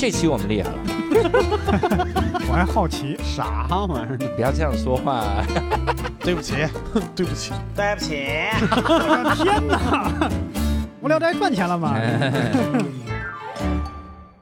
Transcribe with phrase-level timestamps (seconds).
[0.00, 0.78] 这期我们厉害了，
[2.48, 4.16] 我还好奇，啥玩意儿？
[4.34, 5.44] 不要这样说话。
[6.20, 6.54] 对不起，
[7.14, 8.16] 对不起，对不起，
[8.62, 10.30] 我的天哪！
[11.02, 11.94] 无聊斋赚钱了吗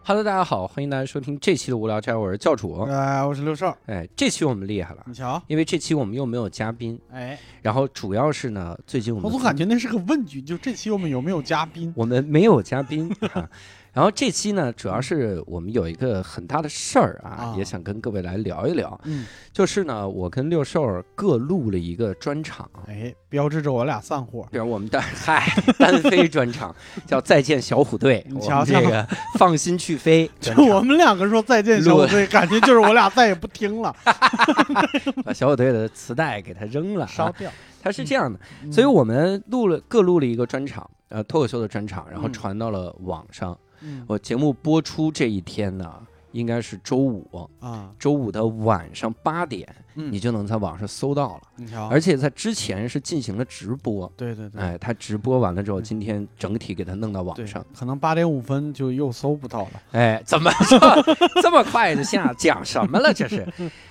[0.05, 2.83] ？Hello，大家好，欢迎大家收听这期的无聊斋，我是教主。
[2.83, 11.93] 哎，我是六少，哎，这期我们厉害了，你瞧，因为这期我们又没有嘉宾，哎，然后主要是呢，最近我们我总感觉那是个问句，就这期我们有没有嘉宾？
[11.97, 13.49] 我们没有嘉宾啊。
[13.99, 18.97] 然后这期呢，主要是我们有一个很大的事儿啊，啊也想跟各位来聊一聊。
[19.03, 24.47] 嗯，就是呢，我跟六兽各录了一个专场，哎，标志着我俩散伙。
[24.53, 26.73] 比如我们的嗨单飞专场
[27.09, 29.05] 叫《再见小虎队》，我你瞧这个
[29.37, 33.93] 放心去飞 就，我们两个说再见小虎队，感觉就是我俩再也不听了，
[35.27, 37.09] 把小虎队的磁带给他扔了、啊。
[37.09, 37.51] 烧掉。
[37.83, 43.59] 它是这样的，嗯所以我们录了各录了一个专场，呃，脱口秀的专场，然后嗯传到了网上。
[43.83, 45.93] 嗯我节目播出这一天呢，
[46.33, 51.43] 应该是周五，啊，周五的晚上八点，嗯你就能在网上搜到了。
[51.57, 59.71] 你瞧，而且在之前是进行了直播，对对对，哎，他直播完了之后，今天整体给他弄到网上，，可能八点五分就又搜不到了。
[59.93, 60.79] 哎，怎么这
[61.43, 63.13] 这么快的下讲什么了？
[63.13, 63.47] 这是，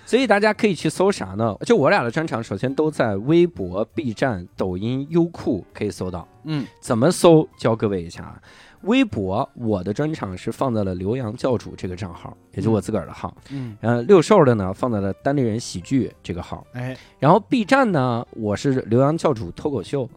[0.05, 1.55] 所以大家可以去搜啥呢？
[1.65, 6.27] 就我俩的专场，首先都在微博、B 站、抖音、优酷可以搜到。
[6.43, 7.47] 嗯，怎么搜？
[7.57, 8.41] 教各位一下啊。
[8.81, 13.35] 微博我的专场是放在了刘洋教主这个账号，也就是我自个儿的号。
[13.51, 16.65] 嗯，呃，六兽的呢放在了单立人喜剧这个号。
[16.73, 20.09] 哎，然后 B 站呢，我是刘洋教主脱口秀，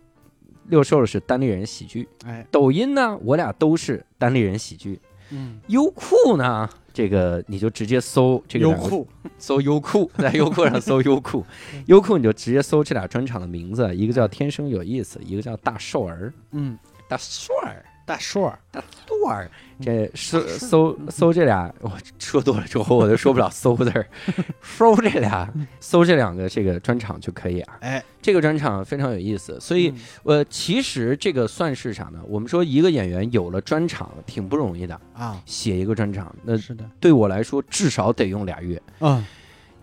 [0.66, 2.08] 六兽是单立人喜剧。
[2.24, 5.00] 哎，抖音呢，我俩都是单立人喜剧。
[5.32, 9.06] 嗯，优酷呢，这个你就直接搜这个，优酷，
[9.38, 11.44] 搜优酷， 在优酷上搜优酷，
[11.86, 16.76] 优酷你就直接搜这俩专场的名字，一个叫天生有意思，一个叫大瘦儿，嗯，
[17.08, 17.84] 大瘦儿。
[18.10, 19.48] 大硕儿，大瘦儿，
[19.80, 24.04] 这搜搜搜这俩，我说多了之后我都说不了搜字儿，
[24.60, 27.78] 搜这俩，搜这两个这个专场就可以啊。
[27.82, 32.18] 哎，这个专场非常有意思，所以嗯呃，其实这个算是啥呢？
[32.26, 38.82] 我们说一个演员有了专场挺不容易的，啊，写一个专场，那是的，对我来说至少得用俩月。
[38.98, 39.24] 嗯，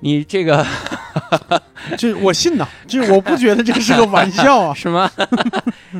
[0.01, 0.66] 你这个
[1.97, 4.73] 这 我信呐，这我不觉得这是个玩笑啊。
[4.78, 5.09] 是吗？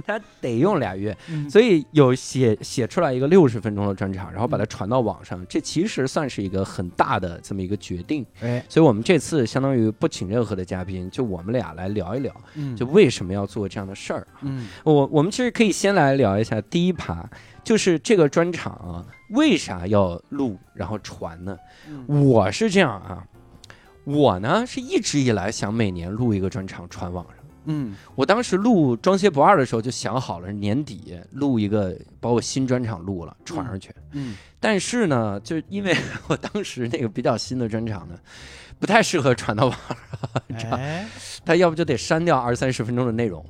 [0.06, 8.26] 他得用俩月，嗯所以有写写出来一个六十分钟的专场，然后把它传到网上，这其实算是一个很大的这么一个决定。
[8.42, 14.28] 哎，所以我们这次相当于不请任何的嘉宾，就我们俩来聊一聊，嗯，就为什么要做这样的事儿。
[14.42, 17.26] 嗯我我们其实可以先来聊一下第一趴，
[17.64, 21.58] 就是这个专场啊，为啥要录然后传呢？
[21.88, 23.24] 嗯我是这样啊，
[24.08, 27.34] 我呢是一直以来想每年录一个专场传网上。
[27.70, 33.94] 嗯我当时录《装卸不二》的时候就想好了，年底录一个，把我新专场录了传上去。
[34.14, 35.94] 嗯但是呢，就因为
[36.30, 38.18] 我当时那个比较新的专场呢，
[38.80, 39.76] 不太适合传到网
[40.50, 41.08] 上，知道吧哎，
[41.46, 43.44] 它要不就得删掉二三十分钟的内容，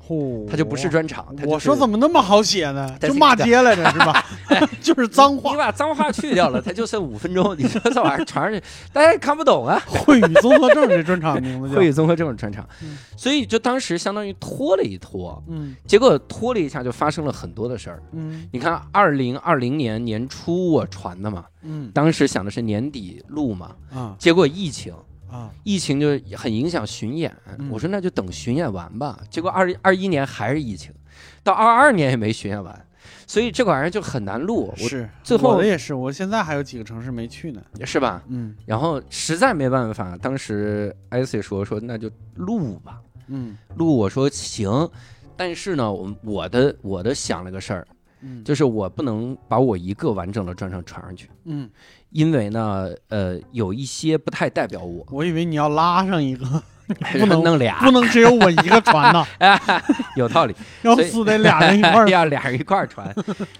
[0.50, 1.26] 他就不是专场。
[1.36, 2.96] 它就是我说怎么那么好写呢？
[3.00, 4.24] 就骂街来着是吧？
[4.80, 5.66] 就是脏话你话。
[5.66, 7.54] 把脏话去掉了，他就剩五分钟。
[7.58, 9.78] 你说这玩意儿传上去，大家也看不懂啊。
[9.86, 18.02] 会语综合症这专场名字叫 会语综合症专场嗯，所以就当时相当于拖了一拖，嗯结果拖了一下就发生了很多的事儿。
[18.12, 24.94] 嗯你看，二零二零年年初我传的嘛，嗯当时想的是年底录嘛，啊结果疫情，
[25.30, 27.34] 啊疫情就很影响巡演。
[27.58, 29.18] 嗯我说那就等巡演完吧。
[29.30, 30.92] 结果二二一年还是疫情，
[31.42, 32.86] 到二二年也没巡演完，
[33.26, 37.62] 所以这个玩意儿就很难录，我是最后我的也是，我现在还有几个城市没去呢。
[37.84, 38.22] 是吧？
[38.28, 44.88] 嗯然后实在没办法，当时艾 C 说说那就录吧，嗯录我说行，
[45.36, 47.86] 但是呢，我我的我的想了个事儿，
[48.20, 48.42] 嗯。
[48.44, 51.68] 就是我不能把我一个完整的专场传上去，嗯，
[52.10, 56.44] 因为呢，呃，有一些不太代表我，我以为你要拉上一个，
[57.18, 57.80] 不能弄俩。
[57.84, 59.26] 不，能只有我一个传呐，
[60.16, 62.08] 有道理， 要死得俩人一块儿。
[62.10, 63.14] 要俩人一块儿传，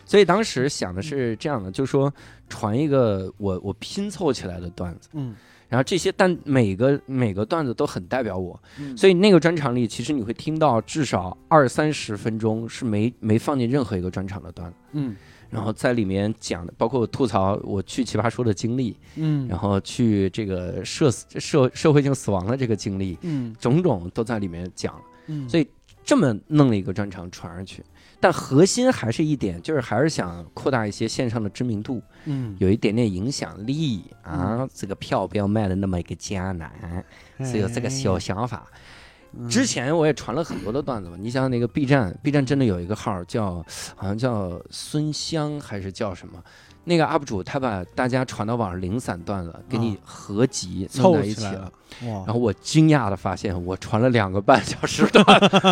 [0.05, 2.13] 所以当时想的是这样的，就是说
[2.49, 5.09] 传一个我我拼凑起来的段子。
[5.13, 5.35] 嗯
[5.69, 8.97] 然后这些但每个每个段子都很代表我，嗯。
[8.97, 15.15] 所以那个专场里，其实你会听到至少二三十分钟是没没放进任何一个专场的段子，嗯。
[15.51, 19.47] 然后在里面讲的，包括我吐槽我去奇葩说的经历，嗯。
[19.49, 23.55] 然后去这个社死社社会性死亡的这个经历，嗯。
[23.61, 25.01] 种种都在里面讲了。
[25.31, 25.69] 嗯，所以
[26.03, 27.83] 这么弄了一个专场传上去，
[28.21, 34.69] 但核心还是一点，就是还是想扩大一些线上的知名度，嗯有一点点影响力啊。
[34.75, 37.05] 这个票不要卖的那么一个艰难，
[37.41, 38.67] 是有这个小想法。
[38.73, 43.57] 嗯之前我也传了很多的段子嘛，你想想那个 B 站，B 站真的有一个号叫
[43.95, 46.43] 好像叫孙香还是叫什么？
[46.85, 51.71] 那个 UP 主他把大家传到网上零散段子给你合集弄凑在一起了
[52.01, 55.25] 然后我惊讶的发现，我传了两个半小时段，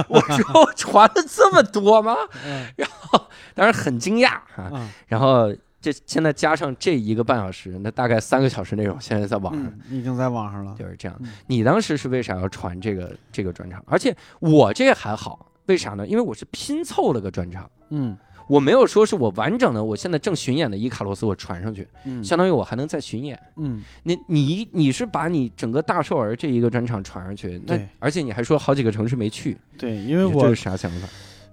[0.08, 2.14] 我说我传了这么多吗？
[2.76, 4.64] 然后当然很惊讶啊。
[4.73, 9.64] 啊然后这现在加上这一个半小时，那大概三个小时内容，现在在网上。
[9.64, 10.75] 嗯，已经在网上了。
[10.76, 11.31] 就是这样嗯。
[11.47, 13.82] 你当时是为啥要传这个这个专场？
[13.87, 16.06] 而且我这还好，为啥呢？
[16.06, 18.17] 因为我是拼凑了个专场，嗯
[18.49, 23.39] 我没有说是我完整的，我现在正巡演的伊卡洛斯我传上去，嗯相当于我还能再巡演。
[23.57, 31.09] 嗯你你你是把你整个大寿儿这一个专场传上去，那对而且你还说好几个城市没去，对，因为我你这是啥想法？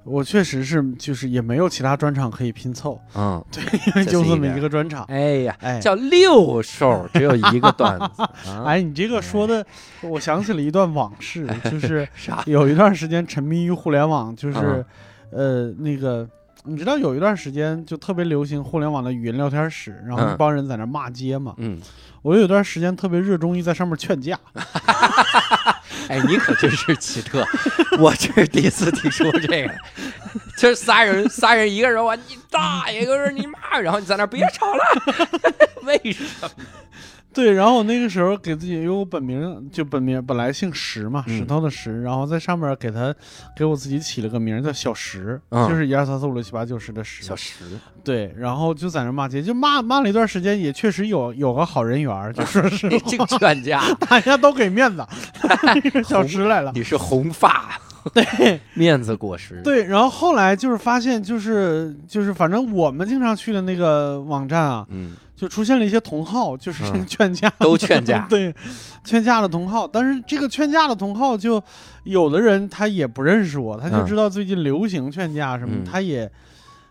[0.05, 3.41] 我确实是就是也没有其他专场可以拼凑，嗯，
[3.87, 5.05] 因为就这么一个专场。
[5.05, 8.21] 哎呀，哎叫六寿，只有一个段子。
[8.51, 9.65] 啊、哎，你这个说的，
[10.01, 12.43] 我想起了一段往事， 就是啥？
[12.45, 14.85] 有一段时间沉迷于互联网，就是啊
[15.31, 16.29] 呃那个。
[16.65, 21.53] 你知道有一段时间就特别流行互联网的语音聊天室，然后嗯一帮人在那骂街嘛。
[21.57, 21.79] 嗯，
[22.21, 24.39] 我有段时间特别热衷于在上面劝架，
[26.07, 27.45] 哎，你可真是奇特，
[27.99, 29.73] 我这是第一次听说这个。
[30.57, 34.83] 这仨人，仨人一个人我你大爷，一个人你妈，然后你在那别吵了，
[35.83, 36.49] 为什么？
[37.33, 43.13] 对，然后我那个时候给自己，因为我本名就本名本来姓石嘛，嗯石头的石，然后在上面给他
[43.55, 47.23] 给我自己起了个名叫小石，嗯就是一二三四五六七八九十的十。
[47.23, 47.63] 小石，
[48.03, 55.05] 对，然后就在那骂街，就骂骂了一段时间，也确实有有个好人缘儿，就说 是这个劝架，大家都给面子，
[56.05, 56.71] 小石来了。
[56.75, 57.79] 你是红发，
[58.13, 68.53] 对，面子果实，，对，然后后来就是发现，就是就是，反正我们经常去的那个网站啊，嗯，就出现了一些同号，就是嗯劝架，都劝架 对，
[69.03, 69.87] 劝架的同号。
[69.87, 71.61] 但是这个劝架的同号，就
[72.03, 76.31] 有的人他也不认识我，他就嗯知道最近流行劝架什么，嗯他也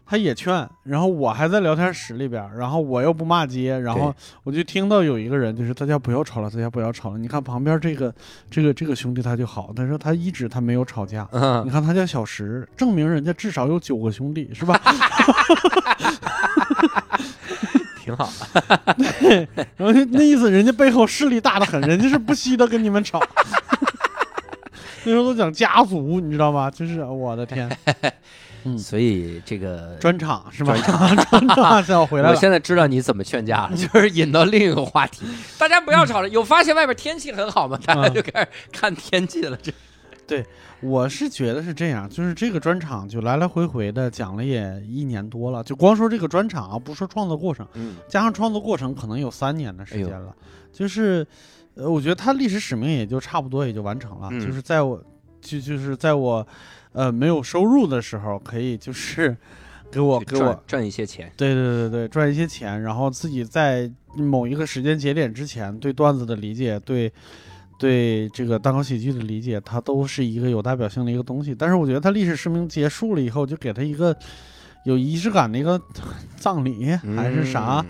[0.05, 0.69] 他也劝。
[0.83, 7.19] 然后我还在聊天室里边，然后我又不骂街，然后我就听到有一个人就是大家不要吵了，大家不要吵了。
[7.19, 8.13] 你看旁边这个
[8.51, 11.27] 这个这个兄弟他就好，他说他一直他没有吵架。
[11.33, 14.79] 你 嗯，看他叫小石，证明人家至少有九个兄弟，是吧？
[18.03, 18.29] 挺好，
[19.77, 23.23] 然后那意思，人家背后势力大的很，人家是不惜的跟你们吵。
[25.05, 26.71] 那时候都讲家族，你知道吗？
[26.71, 27.71] 就是我的天，
[28.65, 30.77] 嗯所以这个专场是吧？
[30.77, 32.35] 专场，现在我回来了。
[32.35, 35.25] 我现在知道你怎么劝架了，就是引到另一个话题，
[35.59, 36.29] 大家不要吵了。
[36.29, 37.79] 有发现外边天气很好吗？
[37.85, 39.57] 大家就开始看天气了。
[39.63, 39.73] 这
[40.81, 50.35] 我是觉得是这样，就是这个专场就来来回回的讲了也一年多了，就光说这个专场啊，不说创作过程，嗯加上创作过程可能有三年的时间哎了，
[50.73, 51.27] 就是，
[51.75, 55.03] 呃，我觉得它历史使命也就差不多也就完成了，嗯就是在我
[55.41, 56.47] 就就是在我
[56.93, 59.37] 呃没有收入的时候，可以就是
[59.91, 61.31] 给我给我赚一些钱。
[61.37, 67.13] 对对对对赚一些钱，然后自己在某一个时间节点之前对段子的理解，对。
[67.83, 71.53] 对这个单口喜剧的理解，它都是一个有代表性的一个东西。
[71.53, 74.17] 但是我觉得它历史使命结束了以后，就给它一个
[74.85, 75.83] 有仪式感的一个
[76.37, 77.87] 葬礼还是啥，嗯？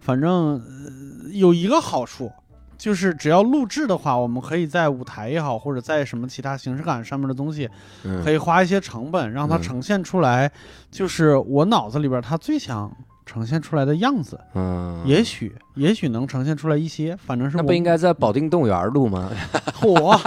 [0.00, 2.28] 反正、呃、有一个好处，
[2.76, 7.70] 就是只要录制的话，我们可以在舞台也好，或者在什么其他形式感上面的东西，
[8.02, 10.50] 嗯可以花一些成本，让它嗯呈现出来，
[10.90, 12.92] 就是我脑子里边它最想
[13.26, 14.40] 呈现出来的样子。
[14.54, 19.28] 嗯，也许，也许能呈现出来一些，反正是我那不应该在保定动物园录吗？
[19.74, 20.18] 火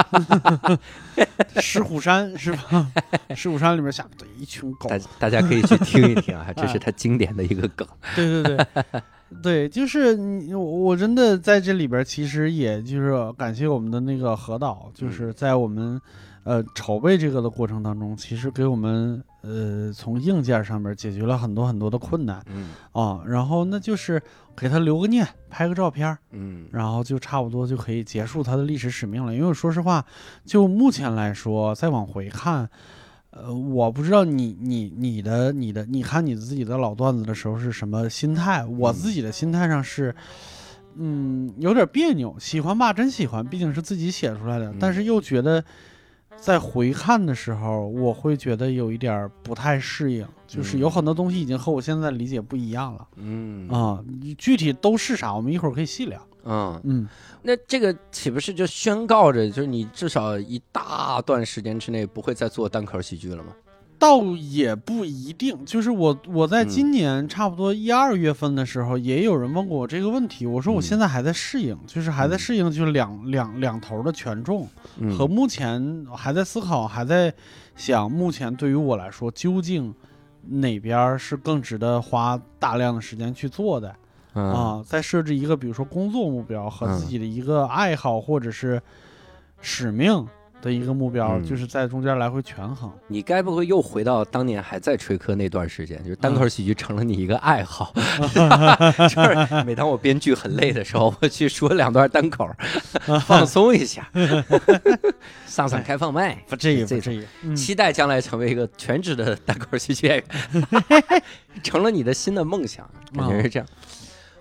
[1.60, 2.92] 石虎山是吧？
[3.36, 7.88] 石虎山里面下对一群狗大，大家可以去听一听啊，这是他经典的一个梗。
[8.16, 9.02] 对对对，
[9.42, 16.00] 对，就是你，我我真的在这里边，其实也就是感谢我们的那个何导，就是在我们
[16.44, 24.22] 呃筹备这个的过程当中，其实给我们呃从硬件上面解决了很多很多的困难嗯啊，然后那就是
[24.56, 29.34] 给他留个念，拍个照片，嗯然后就差不多就可以结束他的历史使命了。
[29.34, 30.06] 因为说实话，
[30.46, 32.70] 就目前来说，再往回看。
[33.32, 38.66] 呃，我不知道你你你的你的，你看你自己的老段子的时候是什么心态？
[38.66, 40.14] 我自己的心态上是，
[40.96, 42.36] 嗯，有点别扭。
[42.40, 45.64] 喜欢吧，真喜欢，毕竟是自己写出来的，嗯但是又觉得
[46.42, 54.04] 在回看的时候，我会觉得有一点不太适应，就是有很多东西已经和我现在理解不一样了嗯啊、
[54.38, 56.20] 具体都是啥，我们一会儿可以细聊。
[56.46, 57.08] 嗯，嗯，
[57.44, 63.54] 那这个岂不是就宣告着，就是你至少一大段时间之内不会再做单口喜剧了吗？
[64.00, 66.68] 倒也不一定，就是我我在嗯。
[66.70, 70.82] 今年差不多一二月份的时候，也有人问过我这个问题，我说我嗯。
[70.82, 72.40] 现在还在适应，就是还在嗯。
[72.40, 74.66] 适应，就是两两两头的权重
[74.98, 75.16] 嗯。
[75.18, 77.34] 和目前还在思考，还在
[77.76, 79.94] 想，目前对于我来说，究竟
[80.44, 83.94] 哪边是更值得花大量的时间去做的
[84.34, 84.50] 嗯。
[84.50, 84.84] 啊？
[84.86, 88.82] 再设置一个，比如说工作目标和自嗯己的一个爱好或者是
[89.60, 90.26] 使命
[90.62, 92.92] 的一个目标，嗯就是在中间来回权衡。
[93.08, 97.94] 你该不会又回到当年还在吹科那段时间，就是单口喜剧成了你一个爱好，
[99.10, 102.50] 就是每当我编剧很累的时候，我去说两段单口，
[103.26, 104.10] 放松一下，
[105.48, 107.26] 上上开放麦，不至于，这不至于。
[107.44, 111.24] 嗯期待将来成为一个全职的单口喜剧演员，
[111.64, 113.68] 成了你的新的梦想，感觉是这样。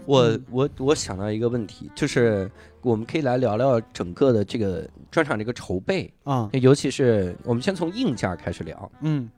[0.04, 9.28] 我嗯我我想到一个问题，就是我们可以来聊聊整个的这个专场这个筹备，啊，尤其是我们先从硬件开始聊，嗯。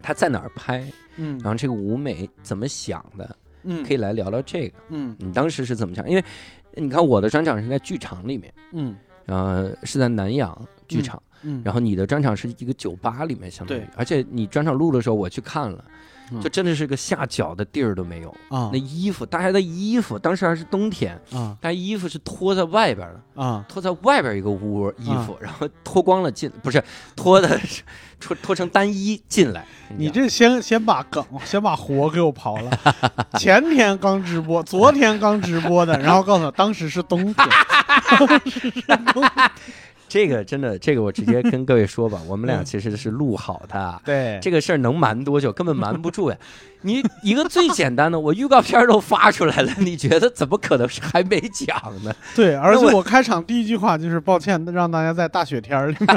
[0.00, 0.84] 他在哪儿拍，
[1.16, 1.38] 嗯。
[1.40, 4.78] 然后这个舞美怎么想的，嗯，可以来聊聊这个。
[4.90, 5.16] 嗯。
[5.18, 6.08] 你当时是怎么想？
[6.08, 6.24] 因为
[6.74, 8.94] 你看我的专场是在剧场里面，嗯。
[9.24, 10.56] 然后是在南阳
[10.86, 15.92] 剧场，嗯，然后你的专场是一个酒吧里面，相当于对，而且你专场录的时候我去看了，嗯
[16.42, 18.28] 就真的是个下脚的地儿都没有。
[18.48, 26.82] 啊那衣服，大家的衣服，当时还是冬天，啊大家衣服是脱在外边的，啊脱在外边一个屋衣服，然后脱光了进，不是
[27.16, 27.82] 脱的是
[28.20, 29.64] 脱脱成单衣进来。
[29.96, 32.70] 你这先先把梗，先把活给我刨了。
[33.38, 37.48] 前天刚直播，昨天刚直播的，然后告诉我当时是冬天。
[40.08, 44.00] 这个真的，这个我直接跟各位说吧， 我们俩嗯其实是录好的。
[44.04, 45.52] 对，这个事儿能瞒多久？
[45.52, 46.36] 根本瞒不住呀！
[46.82, 52.14] 你一个最简单的，我预告片都发出来了， 你觉得怎么可能是还没讲呢？
[52.34, 56.08] 对，而且我我开场第一句话就是抱歉，让大家在大雪天儿里面。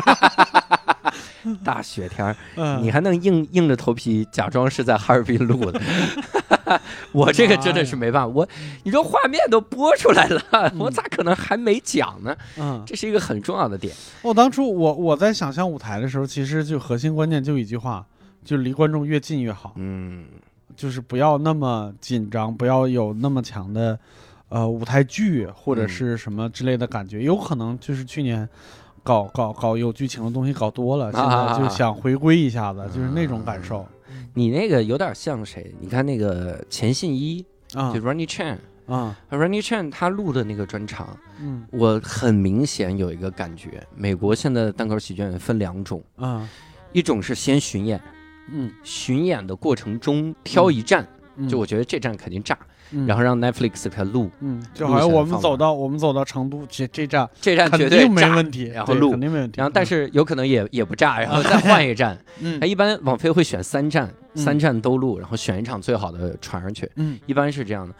[1.63, 5.81] 大雪天儿，嗯，你还能硬硬着头皮假装是在哈尔滨录的？
[7.11, 8.47] 我这个真的是没办法，我
[8.83, 10.41] 你说画面都播出来了，
[10.79, 12.35] 我咋可能还没讲呢？
[12.57, 13.93] 嗯，这是一个很重要的点。
[14.21, 18.05] 我当初我我在想象舞台的时候，其实就核心关键就一句话，
[18.45, 20.25] 就离观众越近越好，嗯
[20.75, 23.99] 就是不要那么紧张，不要有那么强的
[24.47, 27.21] 呃舞台剧或者嗯是什么之类的感觉。
[27.21, 28.47] 有可能就是去年
[29.03, 33.85] 搞搞搞有剧情的东西搞多了，现在就想回归一下子，就是那种感受。
[34.33, 35.73] 你那个有点像谁？
[35.79, 37.91] 你看那个钱信一，啊。
[37.93, 38.57] 就 Runny Chan。
[38.85, 39.17] 啊。
[39.29, 41.65] Runny Chan 他录的那个专场，嗯。
[41.71, 46.47] 我很明显有一个感觉，美国现在的单口喜剧演员分两种，啊。
[46.93, 47.99] 一种是先巡演，
[48.51, 51.49] 嗯，巡演的过程中挑一站，嗯。
[51.49, 52.57] 就我觉得这站肯定炸，
[52.91, 58.35] 嗯然后让 Netflix 给他录，嗯，就好像我们走到我们走到成都这这站这站肯绝对定没炸。
[58.35, 59.57] 问题，然后录肯定没问题。
[59.57, 62.17] 然后，但是有可能也也不炸， 然后再换一站。
[62.39, 67.93] 嗯他一般网飞会选三站，嗯三站都录，然后选一场最好的传上去，嗯一般是这样的。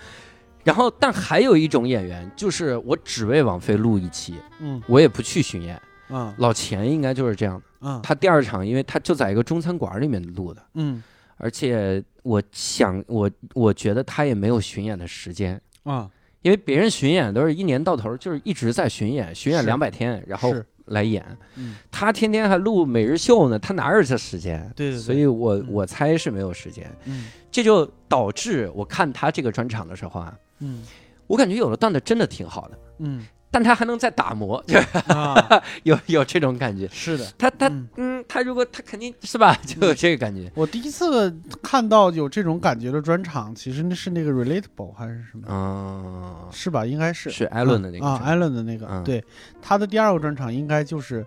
[0.63, 5.81] 然后，但还有一种演员，就是我只为网飞录一期，嗯我也不去巡演。
[6.13, 11.01] 嗯老钱应该就是这样的，嗯他第二场，因为他就在一个中餐馆里面录的，嗯
[11.41, 16.10] 而且我想，我我觉得他也没有巡演的时间，啊
[16.43, 20.53] 因为别人巡演都是一年到头就是一直在巡演，巡演两百天，然后
[20.86, 21.24] 来演。
[21.55, 24.60] 嗯他天天还录每日秀呢，他哪有这时间？
[24.75, 30.83] 对对对所以我嗯我猜是没有时间，嗯这就导致我看他这个专场的时候啊，嗯
[31.27, 36.88] 我感觉有的段子真的挺好的，嗯但他还能再打磨，就是啊 有有这种感觉。
[36.91, 37.25] 是的。
[37.38, 40.50] 他他嗯嗯，他如果他肯定是吧，就有这个感觉。
[40.55, 45.43] 我第一次看到有这种感觉的专场，其实那是那个 relatable 还是什么？
[45.50, 46.86] 嗯，是吧？
[46.86, 49.24] 应该是是艾伦的那个啊，专艾伦的那个，嗯对，
[49.62, 51.25] 他的第二个专场应该就是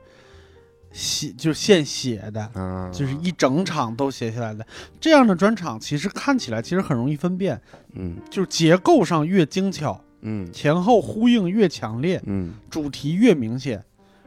[0.93, 4.67] 写，就是现写的，嗯，就是一整场都写下来的。
[4.99, 7.61] 这样的专场其实看起来其实很容易分辨，
[7.93, 10.53] 嗯就是结构上越精巧，嗯。
[10.53, 13.83] 前后呼应越强烈，嗯，主题越明显，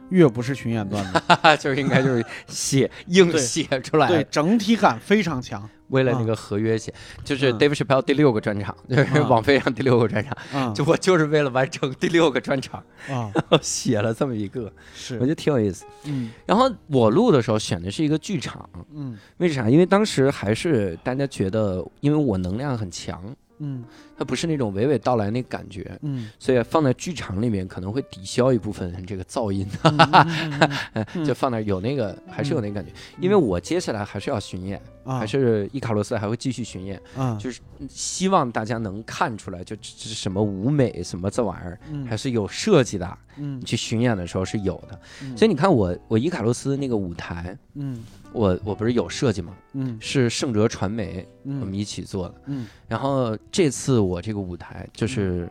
[0.08, 1.18] 越不是巡演段子。
[1.28, 5.68] 哈哈，就是应该就是写硬对写出来对，，整体感非常强。
[5.88, 6.92] 为了那个合约写，
[7.24, 7.58] 就是嗯。
[7.58, 10.70] Dave Chappelle 第六个专场，就是嗯网飞上第六个专场，啊。
[10.74, 12.78] 就我就是为了完成第六个专场，
[13.08, 13.32] 啊！
[13.34, 15.14] 然后写了这么一个，是。
[15.14, 15.86] 我觉是，得挺有意思。
[16.04, 16.30] 嗯。
[16.44, 19.16] 然后我录的时候选的是一个剧场，嗯。
[19.38, 19.70] 为啥？
[19.70, 23.84] 因为当时还是大家觉得，因为我能量很强，嗯。
[24.16, 26.28] 它不是那种娓娓道来那感觉，嗯。
[26.38, 32.90] 所以放在剧场里面可能会抵消一部分这个噪音，嗯嗯嗯 就放那有那个还是有那个感觉。
[33.20, 35.18] 因为我接下来还是要巡演，啊。
[35.18, 42.04] 还是伊卡洛斯还会继续巡演，啊，就是希望大家能看出来，就这这什么舞美什么这玩意儿嗯。
[42.06, 43.60] 还是有设计的，嗯。
[43.64, 45.00] 去巡演的时候是有的。
[45.22, 45.36] 嗯。
[45.36, 49.54] 所以你看我我伊卡洛斯那个舞台，嗯我我不是有设计吗？
[49.72, 52.34] 嗯是盛哲传媒我们嗯一起做的。
[52.46, 55.48] 嗯然后这次我这个舞台就是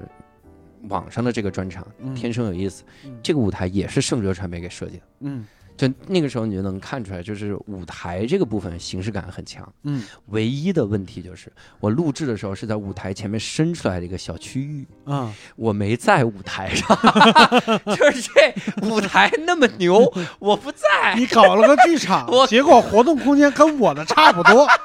[0.89, 5.03] 网上的这个专场嗯《天生有意思》，嗯这个舞台也是盛哲传媒给设计的。
[5.22, 5.46] 嗯
[5.77, 9.72] 就那个时候你就能看出来，就是舞台这个部分形式感很强。
[9.84, 16.98] 嗯唯一的问题就是我录制的时候是在舞台前面伸出来的一个小区域，啊我没在舞台上，
[17.96, 24.67] 就是这舞台那么牛，我不在，你搞了个剧场，结果活动空间跟我的差不多。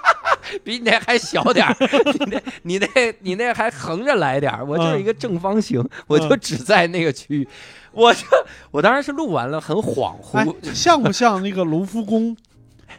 [0.65, 1.77] 比你那还小点儿，
[2.19, 7.49] 你那你那你那还横着来点儿，我就是一个正方形，我就只在那个区域，
[7.93, 8.27] 我就
[8.71, 12.37] 我当然是录完了，很恍哎惚，，像不像那个卢浮宫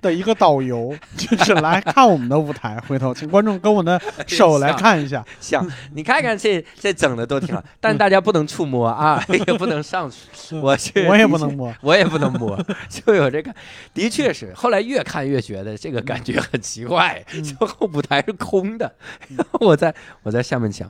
[0.01, 0.95] 的一个导游？
[1.15, 5.23] 就是来看我们的舞台，回头请观众跟我的手来看一下。
[5.39, 11.73] 像你看看这这整的都挺好， 但大家不能触摸啊，也不能上去， 我去我也不能摸。
[11.81, 12.59] 我也不能摸，
[12.89, 13.53] 就有这个，
[13.93, 14.53] 的确是。
[14.53, 18.93] 后来越看越觉得这个感觉很奇怪，嗯就后舞台是空的，
[19.35, 20.89] 然后我在我在下面想，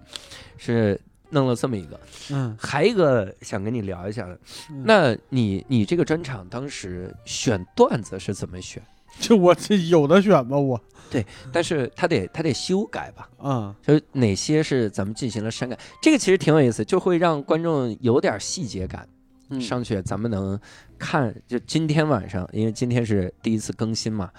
[0.57, 0.99] 是
[1.33, 1.99] 弄了这么一个，
[2.31, 8.81] 嗯，还一个想跟你聊一下的，嗯那你你这个专场当时选段子是怎么选？
[9.19, 10.79] 就我这有的选吧，我
[11.11, 11.25] 对。
[11.51, 19.07] 但是他得他得修改吧，嗯就是哪些是咱们进行了删改，这个其实挺有意思，就会让观众有点细节感。
[19.49, 20.59] 嗯上去咱们能
[20.97, 24.31] 看，就今天晚上，因为今天是第一次更新嘛，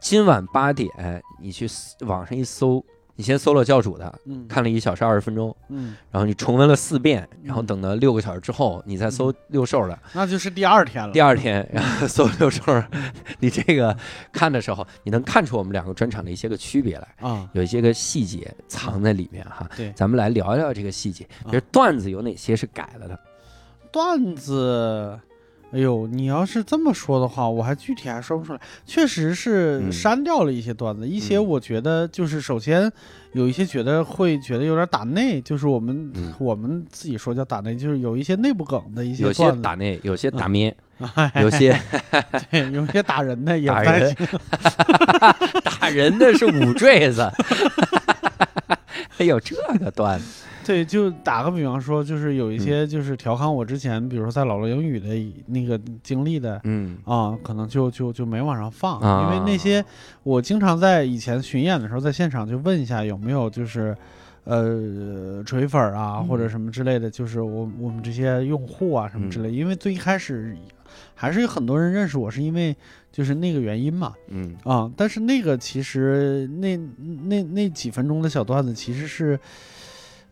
[0.00, 0.90] 今晚八点
[1.40, 1.68] 你去
[2.00, 2.84] 网上一搜，
[3.16, 4.46] 你先搜了教主的，嗯。
[4.46, 11.12] 看了一小时二十分钟，嗯，然后你重温了四遍，然后等到六个小时之后，你再搜六兽的，那就是第二天了。
[11.12, 12.62] 第二天然后搜六兽，
[13.40, 13.96] 你这个
[14.30, 17.28] 看的时候，你能看出我们两个专场的一些个区别来。
[17.28, 19.92] 啊，有一些个细节藏在里面哈，对。
[19.92, 21.46] 咱们来聊一聊这个细节，啊。
[21.46, 23.18] 就是段子有哪些是改了的？
[23.92, 25.18] 段子，
[25.72, 28.60] 哎呦，你要是这么说的话，我还具体还说不出来。
[28.86, 29.92] 确实是嗯。
[29.92, 31.46] 删掉了一些段子，一些嗯。
[31.46, 32.90] 我觉得就是首先
[33.32, 36.32] 有一些觉得会觉得有点打内，就是我们、嗯。
[36.38, 40.74] 我们自己说叫打内，就是有一些内部梗的一些有些打内，有些打咩，
[41.14, 41.30] 哎。
[41.42, 41.78] 有些
[42.50, 44.14] 对，有些打人的 也打人。
[44.14, 44.32] 不太
[44.70, 45.60] 行。
[45.80, 47.28] 打人的是五坠子，
[49.10, 50.24] 还有这个段子，
[50.66, 52.58] 对，就打个比方说，就是有一嗯。
[52.58, 55.08] 些就是调侃我之前，比如说在老罗英语的
[55.46, 56.98] 那个经历的，嗯。
[57.04, 59.22] 啊，可能就就就没往上放，啊。
[59.24, 59.84] 因为那些
[60.24, 63.96] 我经常在以前巡演的时候，在现场就问一下有没有就是，
[64.42, 70.56] 呃，锤粉啊、嗯或者什么之类的，就是我我们这些用户啊什么之类，因为最一开始
[71.14, 72.74] 还是有很多人认识我是因为
[73.12, 74.56] 就是那个原因嘛，嗯。
[74.64, 76.76] 啊，但是那个其实那
[77.28, 79.38] 那那几分钟的小段子其实是。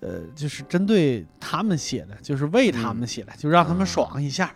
[0.05, 4.53] 呃，就是针对他们写的，就是为他们写的，就让他们爽一下，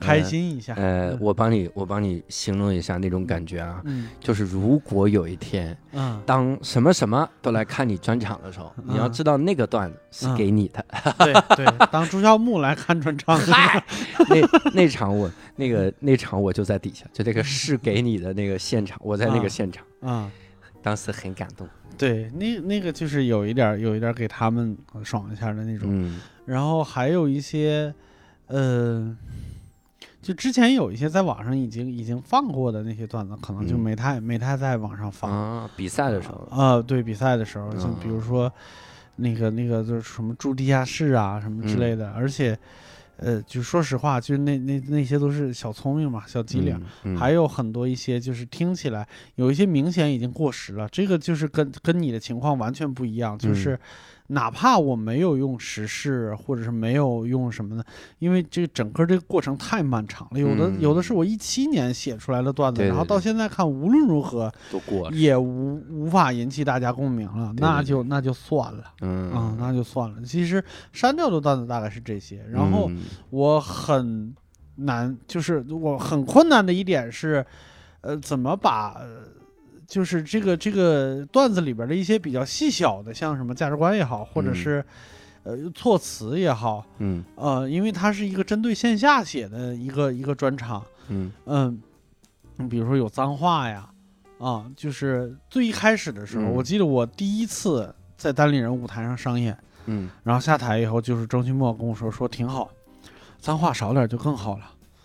[0.00, 0.72] 开心一下。
[0.74, 1.18] 呃，嗯。
[1.20, 4.08] 我帮你，我帮你形容一下那种感觉啊，嗯。
[4.18, 10.82] 就是如果有一天，嗯，当什么什么都来看你专场的时候，嗯你要知道那个段子是给你的。
[11.18, 13.84] 对对，当朱孝木来看专场，嗨，
[14.30, 20.30] 那那场我那个那场我就在底下，就那个是给你的那个现场，我在那个啊现场，啊，
[20.82, 21.68] 当时很感动。
[21.98, 26.20] 对，那那个就是有一点儿有一点儿给他们爽一下的那种，嗯。
[26.44, 27.92] 然后还有一些，
[28.46, 29.16] 呃，
[30.22, 33.80] 就之前有一些在网上已经已经放过的那些段子，可能就嗯。
[33.80, 35.28] 没太、没太在网上发。
[35.28, 38.52] 啊，比赛的时候，啊，对比赛的时候，像啊比如说
[39.16, 41.80] 那个那个就是什么住地下室啊什么之嗯。
[41.80, 42.56] 类的，而且，
[43.18, 46.80] 呃，就说实话，就是那那那些都是小聪明嘛，小机灵。
[47.04, 53.78] 嗯，还有很多一些就是听起来有一些明显已经过时了，这个就是跟跟你的情况完全不一样，嗯就是
[54.28, 57.84] 哪怕我没有用时事或者是没有用什么的，
[58.18, 65.16] 因为这个整个这个过程太漫长了，有的、嗯有的是我一七年写出来的段子，对对然后到现在看无论如何都过了。
[65.16, 68.84] 也无无法引起大家共鸣了，那就那就算了。
[69.00, 70.22] 嗯啊、那就算了。
[70.22, 70.62] 其实
[70.92, 72.98] 删掉的段子大概是这些，然后嗯
[73.30, 74.34] 我很
[74.76, 77.44] 难，就是我很困难的一点是，
[78.02, 79.25] 呃，怎么把，呃
[79.86, 84.84] 就是这个这个段子里边的一些比较细小的，像什么价值观也好，或者嗯是、
[85.44, 91.80] 呃措辞也好，嗯呃，因为它是一个针对线下写的一个一个专场，嗯嗯，
[92.56, 93.88] 你比如说有脏话呀，
[94.38, 99.56] 啊，就是最一开始的时候，嗯我记得我第一次在单立人舞台上上演。
[99.88, 102.68] 嗯然后下台以后，就是周奇墨跟我说说挺好，
[103.38, 104.64] 脏话少点就更好了。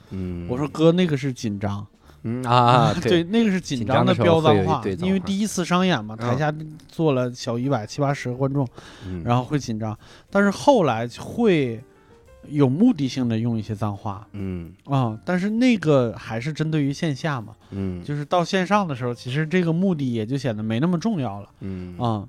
[0.09, 1.85] 嗯，我说哥，那个是紧张，
[2.23, 6.53] 嗯啊， 对，那个是紧张的飙脏话，因为第一次商演嘛，台下
[6.87, 8.67] 坐了小一百七八十个观众，
[9.23, 9.97] 然后会紧张，
[10.29, 11.81] 但是后来会
[12.47, 14.71] 有目的性的用一些脏话，嗯。
[14.85, 21.95] 啊，但是那个还是针对于线下嘛，嗯，就是到线上的时候，其实这个目的也就显得没那么重要了，嗯。
[21.97, 22.01] 啊。
[22.01, 22.27] 嗯，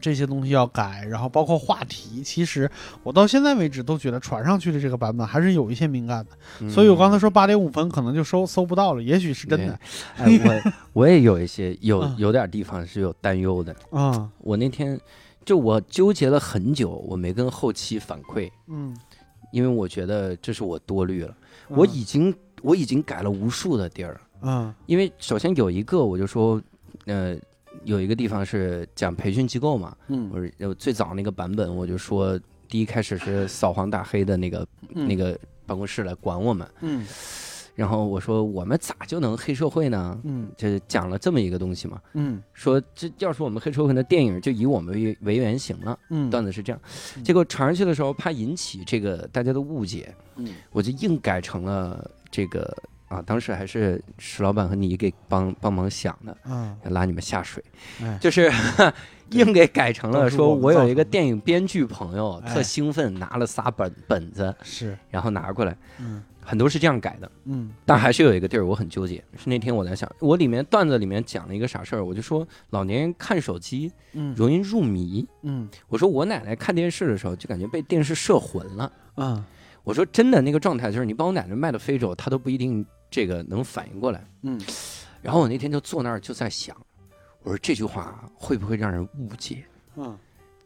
[0.00, 2.70] 这些东西要改，然后包括话题，其实
[3.02, 9.78] 我到现在为止都觉得传上去的这个版本还是有一些敏感的，所以我刚才说八点五分可能就搜搜不到了，也许是真的。
[10.16, 10.72] 哎，我
[11.02, 13.74] 我也有一些有有点地方是有担忧的。
[13.90, 14.30] 啊。
[14.38, 14.98] 我那天
[15.44, 18.96] 就我纠结了很久，我没跟后期反馈，嗯，
[19.52, 21.34] 因为我觉得这是我多虑了，
[21.68, 26.60] 我已经我已经改了无数的地儿，嗯，因为首先有一个我就说，
[27.06, 27.36] 呃。
[27.84, 37.06] 有一个地方是讲培训机构嘛，嗯，我是最早那个版本，我就说第一开始是扫黄打黑的那个那个办公室来管我们，嗯，
[37.74, 40.18] 然后我说我们咋就能黑社会呢？
[40.24, 46.80] 嗯，就讲了这么一个东西嘛，嗯，说这要是我们黑社会的电影就以我们为为原型了，嗯，段子是这样，
[47.24, 52.76] 结果传上去的时候怕引起这个大家的误解，嗯，我就硬改成了这个。
[53.12, 57.62] 啊，当时还是石老板和你给帮帮忙想的，嗯，拉你们下水，
[58.18, 58.50] 就是
[59.32, 79.44] 硬给改成了说，我有一个电影编剧朋友，特兴奋，拿了仨本本子，是，然后拿过来，嗯，很多是这样改的，嗯，但还是有一个地儿我很纠结，是那天我在想，我里面段子里面讲了一个啥事儿，我就说老年人看手机，嗯，容易入迷，嗯，我说我奶奶看电视的时候就感觉被电视摄魂了，嗯，
[79.82, 82.84] 我说真的那个状态就是你把我奶奶卖到非洲，她都不一定。
[83.12, 84.58] 这个能反应过来，嗯，
[85.20, 86.74] 然后我那天就坐那儿就在想，
[87.42, 89.62] 我说这句话会不会让人误解，
[89.96, 90.18] 嗯，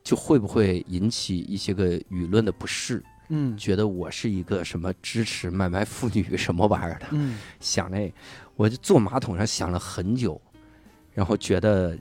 [0.05, 8.11] 就会不会引起一些个舆论的不适，嗯，觉得我是一个什么支持买卖妇女什么玩意儿的，嗯，想那，
[8.55, 10.41] 我就坐马桶上想了很久，
[11.13, 11.99] 然后觉得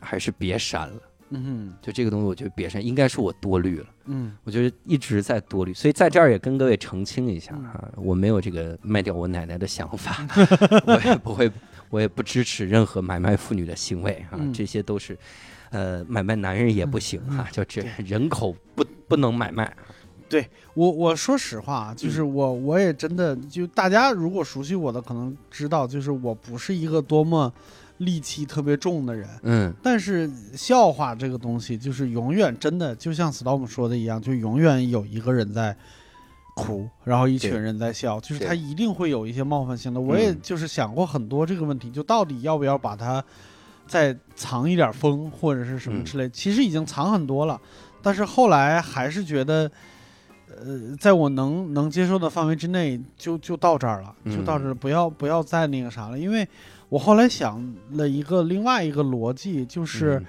[0.00, 1.02] 还是别删了。
[1.30, 3.86] 嗯，就这个东西，我觉得别删，应该是我多虑了。
[4.06, 10.26] 嗯，我觉得一直在多虑，所以在这儿也跟各位澄清一下哈，我没有这个卖掉我奶奶的想法，
[10.86, 11.50] 我也不会，
[11.88, 15.16] 我也不支持任何买卖妇女的行为啊，这些都是，
[15.70, 19.72] 呃，买卖男人也不行哈，就这人口不不能买卖。
[20.28, 27.52] 对我我说实话，就是我我也真的就大家如果熟悉我的，可能知道，就是我不是一个多么。
[28.00, 35.76] 戾气特别重的人，嗯，但是笑话这个东西，就是永远真的，就像 Storm 说的一样，就永远有一个人在
[36.56, 40.00] 哭，然后一群人在笑，就是他一定会有一些冒犯性的。
[40.00, 43.22] 我也就是想过很多这个问题，就到底要不要把它
[43.86, 46.26] 再藏一点风，或者是什么之类。
[46.30, 47.60] 其实已经藏很多了，
[48.00, 49.70] 但是后来还是觉得，
[50.48, 56.48] 呃，在我能能接受的范围之内，就就到这儿了，就到这儿，不要不要再那个啥了，因为。
[56.90, 60.20] 我后来想了一个另外一个逻辑，就是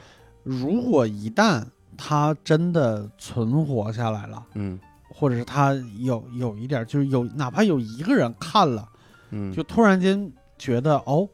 [0.43, 1.65] 如果一旦
[1.97, 8.87] 他真的存活下来了，嗯，或者是他有有一点，就是有哪怕有一个人看了，
[9.31, 11.27] 嗯，就突然间觉得哦，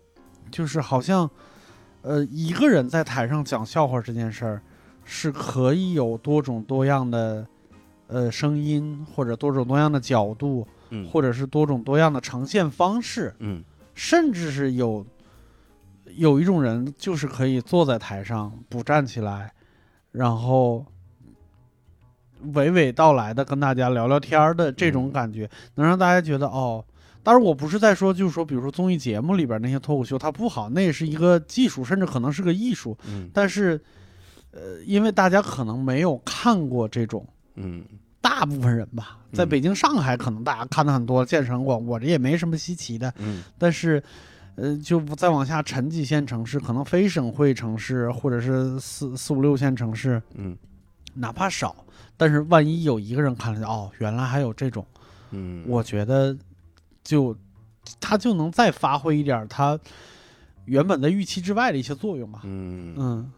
[0.50, 1.30] 就是好像，
[2.04, 4.62] 呃，一个人在台上讲笑话这件事儿
[5.04, 7.46] 是可以有多种多样的
[8.08, 13.62] 呃声音，或者多种多样的角度，嗯，或者是多种多样的呈现方式，嗯，
[13.94, 15.06] 甚至是有。
[16.18, 19.54] 有一种人就是可以坐在台上不站起来，
[20.12, 20.84] 然后
[22.54, 26.84] 娓娓道来的跟大家聊聊天的这种感觉，能让大家觉得哦。
[27.22, 32.98] 当然，我不是在说，就是说，比如说综艺节目里边那些脱口秀它不好，那也是一个技术，甚至可能是个艺术。
[33.06, 33.30] 嗯。
[33.34, 33.80] 但是，
[34.52, 37.84] 呃，因为大家可能没有看过这种，嗯，
[38.22, 43.14] 大部分人吧，在北京、上海可能大家看的很多，见识很广，我这也没什么稀奇的。
[43.18, 43.44] 嗯。
[43.58, 44.02] 但是。
[44.58, 50.58] 呃，就再往下沉几线城市，可能非省会城市，或者是四四五六线城市，嗯，
[51.14, 51.76] 哪怕少，
[52.18, 54.86] 但是万一有一个人看了，哦，原来还有这种，
[55.30, 56.36] 嗯，我觉得
[57.04, 57.38] 就
[58.00, 59.80] 他就能再发挥一点他
[60.66, 63.32] 原本的预期之外的一些作用吧，嗯嗯。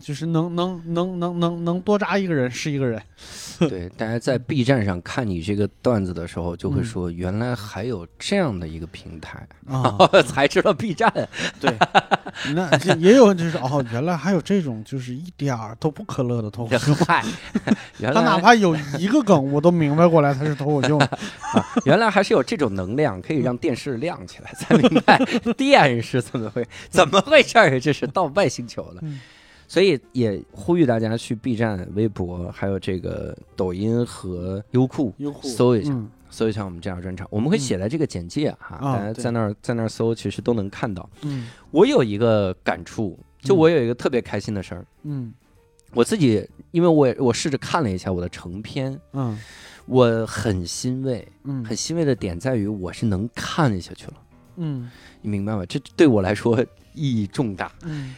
[0.00, 3.02] 就是能能能能能能多扎一个人是一个人，
[3.68, 11.12] 对，大家在 B 站上看你这个段子的时候，就会说原来还有这样的一个平台啊， 才知道 B 站。
[11.60, 11.76] 对，
[12.54, 16.94] 那也有就是哦，原来还有这种就是一点儿都不可乐的脱口秀。
[17.06, 17.24] 嗨，
[18.00, 20.96] 他哪怕有一个梗，我都明白过来他是脱口秀。
[20.98, 21.08] 啊，
[21.84, 25.18] 原来还是有这种能量，可以让电视亮起来，才明白
[25.56, 29.02] 电是怎么回怎么回事儿，这是到外星球了。
[29.68, 35.46] 所以也呼吁大家去 B 站、微博，还有这个抖音和优酷优酷。
[35.46, 35.94] 搜一下
[36.30, 41.08] 搜一下我们这样专场，我们会写在这个简介哈，啊大家在那儿在那儿搜，其实都能看到。
[41.22, 41.48] 嗯。
[41.70, 45.32] 我有一个感触，就我有一个特别开心的事儿，嗯。
[45.94, 49.38] 我自己因为我也我试着看了一下我的成片，嗯。
[49.84, 51.62] 我很欣慰，嗯。
[51.62, 54.14] 很欣慰的点在于我是能看下去了，
[54.56, 54.90] 嗯。
[55.20, 55.64] 你明白吗？
[55.66, 56.58] 这对我来说
[56.94, 57.70] 意义重大。
[57.82, 58.14] 嗯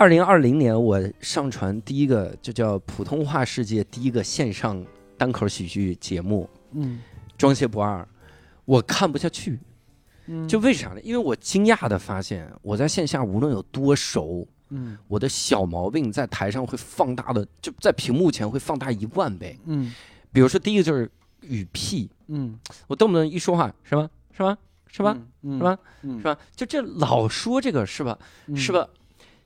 [0.00, 4.82] 二零二零年我上传第一个就叫普通话世界第一个线上
[5.18, 6.98] 单口喜剧节目嗯
[7.36, 8.00] 《装卸不二》，
[8.64, 9.60] 我看不下去，
[10.24, 11.00] 嗯，就为啥呢？
[11.02, 14.96] 因为我惊讶的发现，我在线下无论有多熟，嗯。
[15.06, 19.58] 我的小毛病在台上会放大的，就在屏幕前会放大一万倍。
[19.66, 19.92] 嗯。
[20.32, 21.10] 比如说第一个就是
[21.42, 22.58] 语屁，嗯。
[22.86, 24.08] 我动不动一说话是吧？
[24.32, 24.56] 是吧？
[24.86, 25.18] 是吧？
[25.42, 25.58] 嗯。
[25.58, 25.78] 是吧？
[26.00, 28.18] 嗯是吧，就这老说这个是吧？
[28.46, 28.56] 嗯。
[28.56, 28.88] 是吧？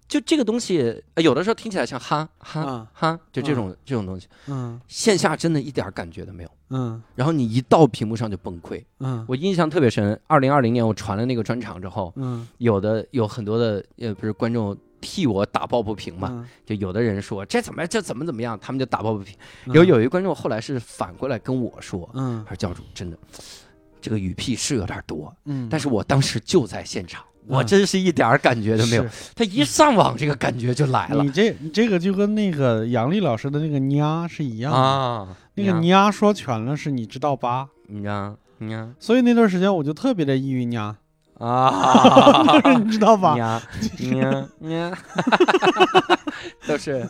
[0.06, 6.50] 就这个东西，呃有的时候听起来像哈哈啊哈，就这种这种东西，嗯线下真的一点感觉都没有。
[6.70, 8.82] 嗯然后你一到屏幕上就崩溃。
[9.00, 19.34] 嗯我印象特别深，二零二零年我传了那个专场之后，嗯有的有很多的呃不是观众替我打抱不平嘛，嗯就有的人说这怎么这怎么怎么样，他们就打抱不平。
[19.66, 23.16] 嗯有有一观众后来是反过来跟我说，嗯他说教主真的
[24.00, 29.02] 这个语屁是有点多，嗯，但是我当时就在现场，我嗯真是一点儿感觉都没有。
[29.04, 37.68] 是他一上网这个感觉就来了你这你这个就跟那个杨丽老师的那个 nha 是一样的，啊，那个你 nha 说全了是你知道吧？
[37.88, 40.94] 你呀你呀所以那段时间我就特别的抑郁 nha，
[41.38, 43.36] 啊， 你知道吧？
[43.36, 43.60] 呀
[43.98, 44.98] 呀呀，
[46.66, 47.06] 都是，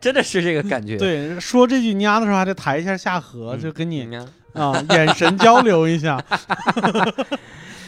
[0.00, 0.96] 真的是这个感觉。
[0.96, 6.18] 对，说这句 nha 的时候还得抬一下下颌，嗯就跟你呀啊眼神交流一下。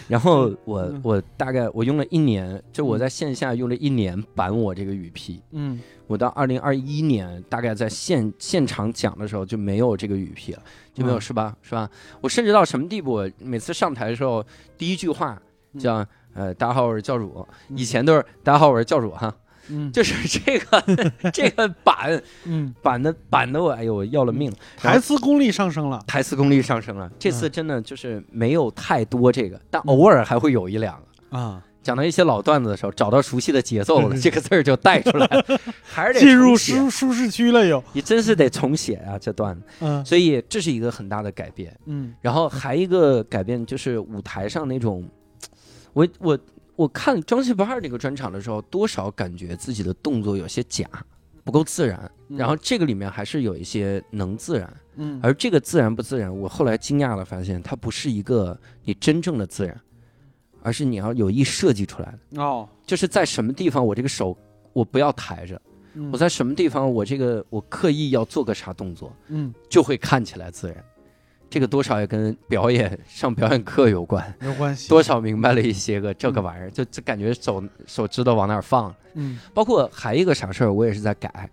[0.09, 5.43] 然后我嗯我大概我用了一年，就我在线下用了一年板我这个语屁。
[5.53, 10.63] 嗯我到二零二一年大概在现现场讲的时候就没有这个语屁了，
[10.95, 11.57] 就没有嗯是吧？
[11.63, 11.91] 是吧？
[12.21, 13.15] 我甚至到什么地步？
[13.15, 14.45] 我每次上台的时候，
[14.79, 15.37] 第一句话
[15.79, 17.45] 叫呃大家好，我是教主。
[17.71, 19.35] 以前都是大家好，我是教主哈，
[19.69, 20.85] 嗯就是这个
[21.33, 24.57] 这个板嗯，板的板的我，哎呦我要了命了。
[24.77, 26.03] 台词功力上升了。
[26.07, 31.37] 台词功力上升了，这嗯次真的就是没有太多这个，但偶尔还会有一两个。
[31.37, 35.45] 啊，讲到一些老段子的时候，找到熟悉的节奏了， 这个字儿就带出来了，
[35.83, 37.83] 还是得进入重写舒舒适区了又。
[37.93, 41.77] 你真是得重写啊这段子，嗯所以这是一个很大的改变。
[41.87, 45.05] 嗯然后还一个改变就是舞台上那种，
[45.93, 46.39] 我我
[46.77, 50.87] 我看张学不二那个专场的时候，多少感觉自己的动作有些假，
[51.43, 52.11] 不够自然。
[52.29, 55.19] 然后这个里面还是有一些能自然，嗯。
[55.23, 59.81] 而这个自然不自然，我后来惊讶了，发现它不是一个你真正的自然，
[60.63, 64.37] 而是你要有意设计出来的，哦，就是在什么地方我这个手
[64.73, 65.61] 我不要抬着，
[65.95, 66.11] 嗯。
[66.13, 69.55] 我在什么地方我这个我刻意要做个啥动作，嗯。
[69.71, 70.85] 就会看起来自然。
[71.49, 74.89] 这个多少也跟表演上表演课有关，有关系。
[74.89, 78.95] 多少明白了一些个这个玩意儿，就就感觉手手指头往哪儿放。
[79.15, 81.49] 嗯包括还一个啥事儿，我也是在改。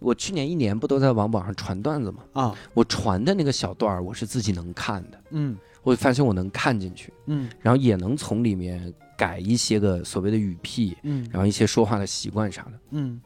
[0.00, 2.22] 我去年一年不都在往网上传段子吗？
[2.32, 12.72] 啊我传的那个小段儿，我是自己能看的，嗯我发现我能看进去，嗯然后也能从里面改一些个所谓的语癖，嗯然后一些说话的习惯啥的。
[12.90, 13.20] 嗯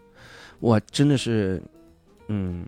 [0.61, 1.63] 我真的是，
[2.29, 2.65] 嗯，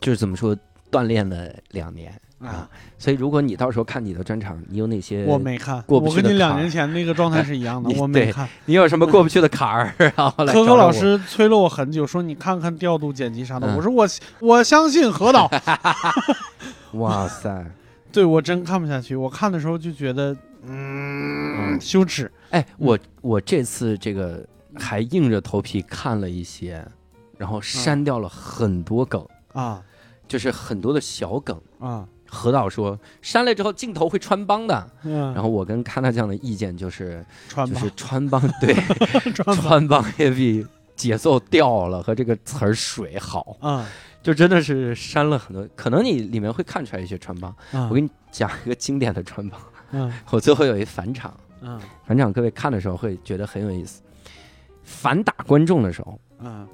[0.00, 0.56] 就是怎么说，
[0.90, 2.68] 锻炼了两年啊啊，。
[2.98, 8.48] 所以如果你到时候看你的专场，你有哪些我，没看，过不我跟你两年前那个状态是一样的，我没看。
[8.66, 13.66] 你有什么过不去的坎儿， 然后来科科老师催了我很久，说你看看调度、剪辑啥的。
[13.66, 14.06] 嗯我说我
[14.40, 15.50] 我相信何导，
[16.94, 17.64] 哇塞，
[18.12, 19.14] 对我真看不下去。
[19.14, 22.30] 我看的时候就觉得，嗯，嗯羞耻。
[22.50, 26.84] 哎，我我这次这个还硬着头皮看了一些，
[27.38, 29.82] 然后删掉了很多梗，啊
[30.26, 31.60] 就是很多的小梗。
[31.78, 38.72] 啊，何导说删了之后镜头会穿帮的，嗯，然后我跟看他酱的意见就是穿就是，穿帮对
[39.34, 40.04] 穿帮。
[40.16, 40.64] 也比
[40.94, 43.86] 节奏掉了和这个词儿水好，啊
[44.22, 47.54] 就真的是删了很多，可能你里面会看出来一些穿帮。
[47.72, 49.60] 嗯，我给你讲一个经典的穿帮，
[49.92, 50.12] 嗯。
[50.30, 51.80] 我最后有一返场，嗯。
[52.06, 54.02] 返场各位看的时候会觉得很有意思。
[54.84, 56.68] 反打观众的时候，嗯。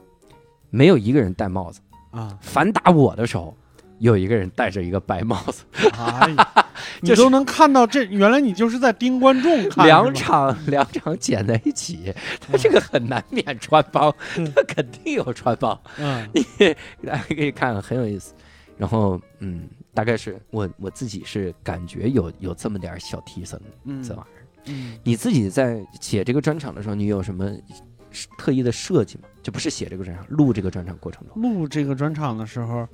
[0.70, 3.56] 没有一个人戴帽子；啊，反打我的时候，
[3.98, 5.64] 有一个人戴着一个白帽子。
[5.98, 6.66] 哎呀，
[7.00, 15.78] 你都能看到这，原来你就是在盯观众看，两场两场剪在一起，他这个很难免穿帮，嗯他肯定有穿帮。
[15.98, 16.42] 嗯你
[17.06, 18.34] 大家可以看，很有意思。
[18.78, 19.62] 然后，嗯，
[19.94, 24.42] 大概是我我自己是感觉有有这么点小提升嗯这玩意儿。
[24.66, 27.50] 嗯你自己在写这个专场的时候，你有什么
[28.36, 29.22] 特意的设计吗？
[29.42, 31.40] 就不是写这个专场，录这个专场过程中。
[31.40, 32.86] 录这个专场的时候，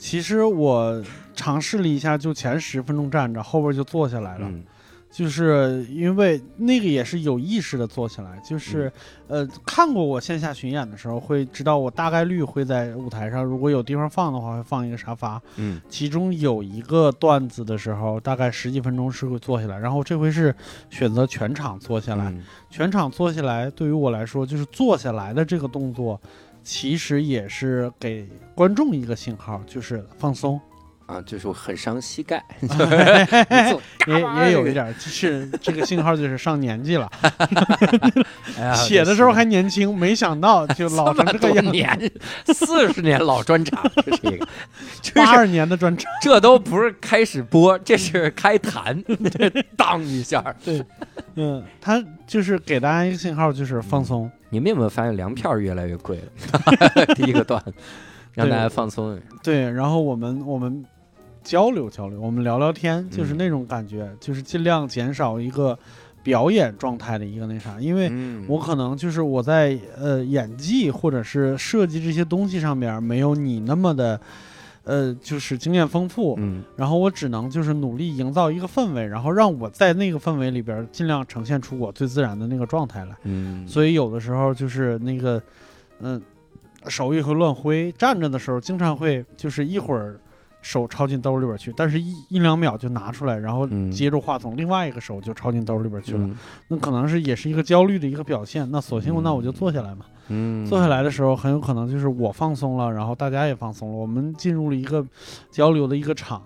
[0.00, 1.04] 其实我
[1.36, 4.48] 尝试了一下，就前十分钟站着，后边就坐下来了。
[4.48, 4.64] 嗯
[5.12, 8.86] 就是因为那个也是有意识的坐下来，就是、
[9.26, 15.42] 嗯呃看过我线下巡演的时候，会知道我大概率会在舞台上，如果有地方放的话，会放一个沙发。
[15.56, 20.54] 嗯其中有一个段子的时候，大概十几分钟是会坐下来，然后这回是
[20.90, 22.30] 选择全场坐下来。
[22.30, 26.20] 嗯全场坐下来，对于我来说，就是坐下来的这个动作，
[26.62, 30.60] 其实也是给观众一个信号，就是放松。
[31.06, 32.40] 啊，就是我很伤膝盖，
[34.06, 37.10] 也也有一点儿，就是这个信号就是上年纪了。
[38.76, 41.72] 写的时候还年轻，没想到就老成这个样。
[41.72, 42.12] 年，
[42.54, 44.46] 四十年老专场， 这是一个，
[45.12, 49.02] 八二年的专场，这都不是开始播，这是开坛，
[49.76, 50.54] 当一下。
[50.64, 50.80] 对，
[51.34, 54.30] 嗯，他就是给大家一个信号，就是放松。
[54.50, 57.06] 你们有没有发现粮票越来越贵了？
[57.16, 57.62] 第一个段，
[58.34, 59.18] 让大家放松。
[59.42, 60.84] 对，然后我们我们
[61.42, 65.78] 交流交流，我们聊聊天，就是嗯那种感觉，就是尽量减少一个
[66.22, 68.08] 表演状态的一个那啥，因为。
[68.10, 74.20] 嗯我可能就是我在呃演技或者是设计这些东西上面没有你那么的，
[74.90, 83.14] 呃，就是经验丰富，嗯然后我只能就是努力营造一个氛围，然后让我在那个氛围里边尽量呈现出我最自然的那个状态来。
[83.22, 85.40] 嗯，所以有的时候就是那个，
[86.00, 86.20] 嗯、
[86.88, 90.18] 手也会乱挥，站着的时候经常会就是一会儿
[90.60, 96.18] 手抄进兜里边去，但是一一两秒就拿出来，然后嗯接住话筒，另外一个手就抄进兜里边去了。
[96.24, 98.68] 嗯那可能是也是一个焦虑的一个表现。
[98.72, 100.00] 那索性嗯那我就坐下来嘛。
[100.00, 100.19] 嗯，
[100.68, 105.04] 坐下来的时候，很有可能就是我放松了，然后大家也放松了，我们进入了一个
[105.50, 106.42] 交流的一个场。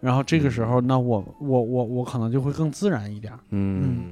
[0.00, 3.32] 然后这个时候，那我我我我可能就会更自然一点。
[3.50, 4.02] 嗯，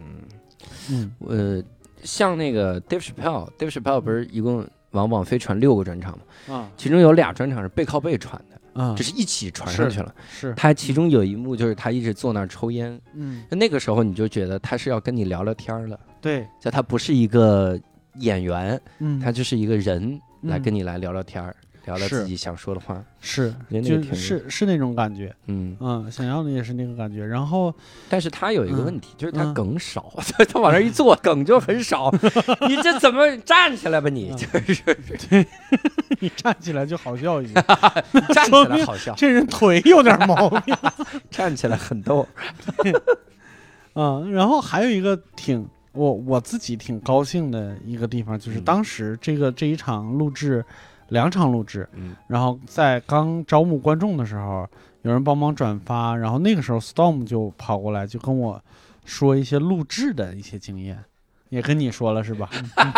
[0.88, 1.12] 嗯。
[1.26, 1.60] 呃，
[2.04, 6.54] 像那个 Dave Chappelle，Dave Chappelle 不是一共往网飞传六个专场吗？
[6.54, 6.70] 啊。
[6.76, 10.14] 其中有俩专场是背靠背传的，啊，就是一起传上去了。
[10.30, 13.44] 是他其中有一幕就是他一直坐那儿抽烟，嗯。
[13.50, 16.46] 那个时候你就觉得他是要跟你聊聊天儿了，对。
[16.60, 17.76] 就他不是一个
[18.18, 21.54] 演员，嗯他就是一个人来嗯跟你来聊聊天儿，
[21.86, 23.02] 聊聊自己想说的话。
[23.20, 25.34] 是觉得那就是是那种感觉。
[25.46, 27.24] 嗯，嗯，想要的也是那个感觉。
[27.24, 27.72] 然后
[28.08, 30.12] 但是他有一个问题，就是他嗯梗少，
[30.48, 32.10] 他往那一坐，梗就很少。
[32.68, 34.30] 你这怎么站起来吧你？
[34.32, 35.46] 嗯就是
[36.20, 37.54] 你站起来就好笑一些，
[38.34, 40.74] 站起来好笑，这人腿有点毛病。
[41.30, 42.26] 站起来很逗。
[43.94, 50.64] 嗯，然后还有一个挺我我自己挺高兴的一个地方，就是嗯当时这个这一场录制，
[51.08, 54.66] 两场录制，嗯然后在刚招募观众的时候，
[55.02, 58.62] 有人帮忙转发，然后那个时候 Storm 就跑过来就跟我
[59.04, 60.98] 说一些录制的一些经验，
[61.48, 62.48] 也跟你说了是吧？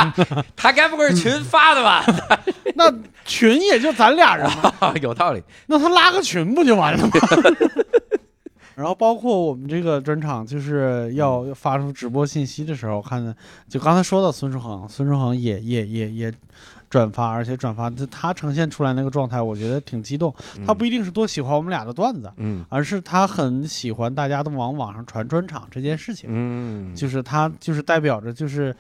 [0.54, 2.04] 他该不会是群发的吧？
[2.74, 2.92] 那
[3.24, 4.46] 群也就咱俩人
[4.80, 5.42] 嘛， 有道理。
[5.66, 7.12] 那他拉个群不就完了吗？
[8.74, 13.34] 然后包括我们这个专场，就是要发出直播信息的时候，看的
[13.68, 16.32] 就刚才说到孙书恒，孙书恒也也也也
[16.88, 20.34] 转发，而且转发就他呈现出来那个状态，我觉得挺激动。
[20.66, 26.28] 他不一定是多喜欢我们俩的段子，嗯而是他很喜欢大家都往网上传专场这件事情。
[26.30, 28.74] 嗯，就是他就是代表着就是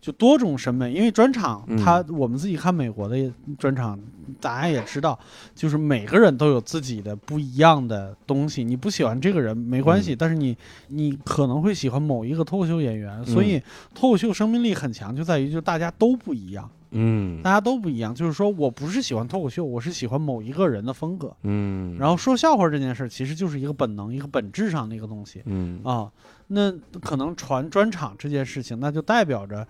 [0.00, 1.76] 就多种审美，因为专场嗯。
[1.76, 3.98] 它、我们自己看美国的专场，
[4.40, 5.18] 大家也知道，
[5.54, 8.62] 就是每个人都有自己的不一样的东西。
[8.62, 10.16] 你不喜欢这个人没关系，嗯。
[10.18, 10.56] 但是你
[10.88, 13.62] 你可能会喜欢某一个脱口秀演员，所嗯以
[13.94, 18.14] 脱口秀生命力很强，就在于就大家都不一样，嗯大家都不一样。
[18.14, 21.34] 就是说我不是喜欢脱口秀，我是喜欢某一个人的风格。
[21.42, 25.42] 嗯，然后说笑话这件事，其实就是一个本能，一个本质上的一个东西。
[25.46, 26.10] 嗯啊，
[26.48, 29.66] 那可能传专场这件事情，那就代表着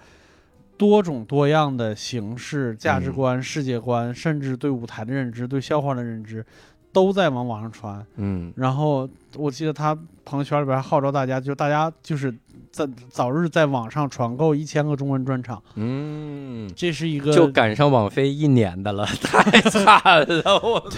[0.76, 6.44] 多种多样的形式、价值嗯观、世界观，甚至对舞台的认知、对笑话的认知，
[6.92, 8.06] 都在往网上传。
[8.16, 9.92] 嗯然后我记得他
[10.24, 12.32] 朋友圈里边号召大家，就大家就是
[12.70, 20.92] 在早日在网上传购一千个中文专场，嗯，这是一个就赶上网飞一年的了， 太惨了，我们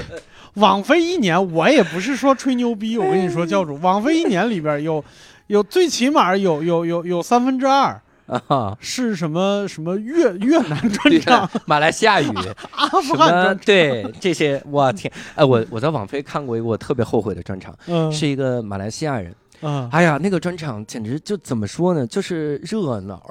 [0.55, 5.05] 网飞一年，我也不是说吹牛逼，我跟你说，教主，网飞一年里边有
[5.47, 8.01] 有最起码有有有有三分之二。
[8.47, 12.29] 啊，是什么什么越越南专场、 马来西亚语。
[12.71, 15.13] 阿富汗专，对这些，我天！
[15.35, 23.23] 哎，我我在网飞看过一个我特别后悔的专场，嗯，是一个马来西亚人，嗯，哎呀，那个专场简直就怎么说呢，就是热闹？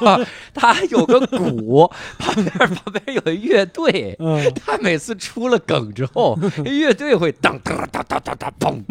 [0.54, 4.14] 他还有个鼓，旁边旁边有个乐队。
[4.18, 8.82] 嗯，他每次出了梗之后， 乐队会当当当当当当嘣，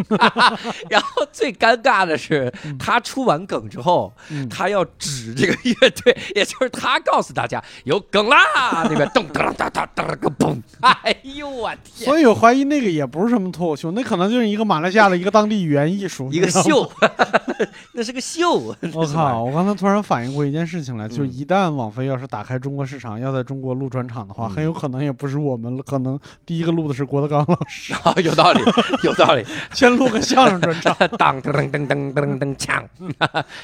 [0.90, 12.06] 然后最尴尬的是，他出完梗之后，嗯他要指这个乐队，也就是他告诉大家有梗啦，那边咚当当当当个嘣，哎呦我天！
[12.06, 16.87] 所以我怀疑那个也不是什么脱口秀，那可能就是一个马来西亚的一个当地语言艺术，一个你知道吗。
[16.88, 16.92] 秀，
[17.94, 18.76] 那是个秀。
[18.94, 19.44] 我靠！
[19.44, 28.62] 我刚才突然反应过一件事情来，就一旦网飞要是打开中国市场，要在中国录专场的话，嗯很有可能也不是我们了，可能第一个录的是郭德纲老师，啊， 有道理，
[29.04, 29.46] 有道理。
[29.74, 30.96] 先录个相声专场。
[31.18, 32.84] 当噔噔噔噔噔噔锵，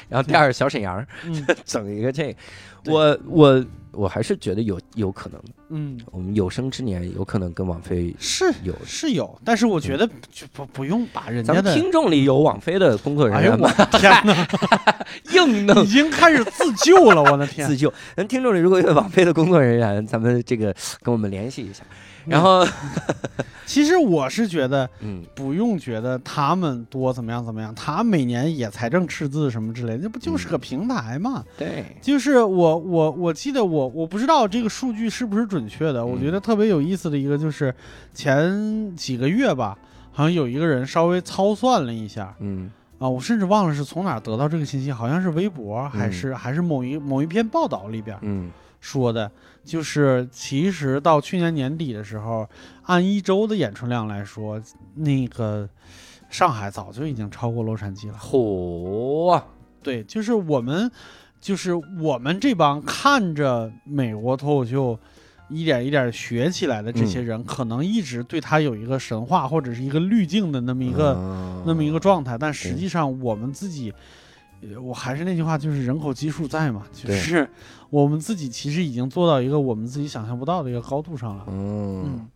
[0.08, 2.36] 然后第二小沈阳嗯整一个这个，对
[2.86, 8.74] 我我我还是觉得有有可能的，嗯，我们有生之年有可能跟王菲是有。
[8.84, 11.80] 是有，但是我觉得就不不用把人咱们家的。
[11.80, 13.72] 听众里有王菲的工作人员吗？
[13.72, 14.48] 的天哪！
[15.32, 17.66] 硬弄已经开始自救了，我的天！
[17.68, 17.92] 自救。
[18.16, 21.84] 咱听众里如果有王菲的工作人员，咱们这个跟我们联系一下。
[22.26, 22.66] 然后，
[23.66, 25.22] 其实我是觉得嗯。
[25.34, 31.44] 不用觉得他们多怎么样怎么样，他每年也财政赤字什么之类的，这不就是个平台嘛？
[31.58, 37.74] 对，就是我我我记得我我不知道这个数据是不是准确的，我觉得特别有意思的一个就是
[38.14, 39.76] 前几个月吧，
[40.12, 42.70] 好像有一个人稍微操算了一下嗯。
[43.00, 48.50] 啊，我甚至忘了是从哪儿得到这个信息，好像是微博还是、还是某一某一篇报道里边嗯
[48.84, 49.32] 说的，
[49.64, 52.46] 就是其实到去年年底的时候，
[52.82, 54.60] 按一周的演出量来说，
[54.96, 55.66] 那个
[56.28, 58.18] 上海早就已经超过洛杉矶了。
[58.18, 59.42] 嚯，
[59.82, 60.90] 对，就是我们，
[61.40, 64.98] 就是我们这帮看着美国脱口秀
[65.48, 73.94] 一点一点学起来的这些人，可能一直对他有一个神话或者是一个滤镜的那么一个、嗯那么一个状态，但实际上我们自己。
[74.72, 77.48] 呃我还是那句话，就是人口基数在嘛，就对是
[77.90, 81.44] 我们自己其实已经做到一个我们自己想象不到的一个高度上了。
[81.48, 82.28] 嗯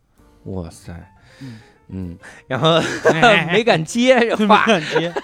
[0.44, 0.92] 嗯，哇塞
[1.40, 1.58] 嗯，
[1.88, 2.74] 嗯，然后
[3.12, 4.66] 哎 没敢接这 没话，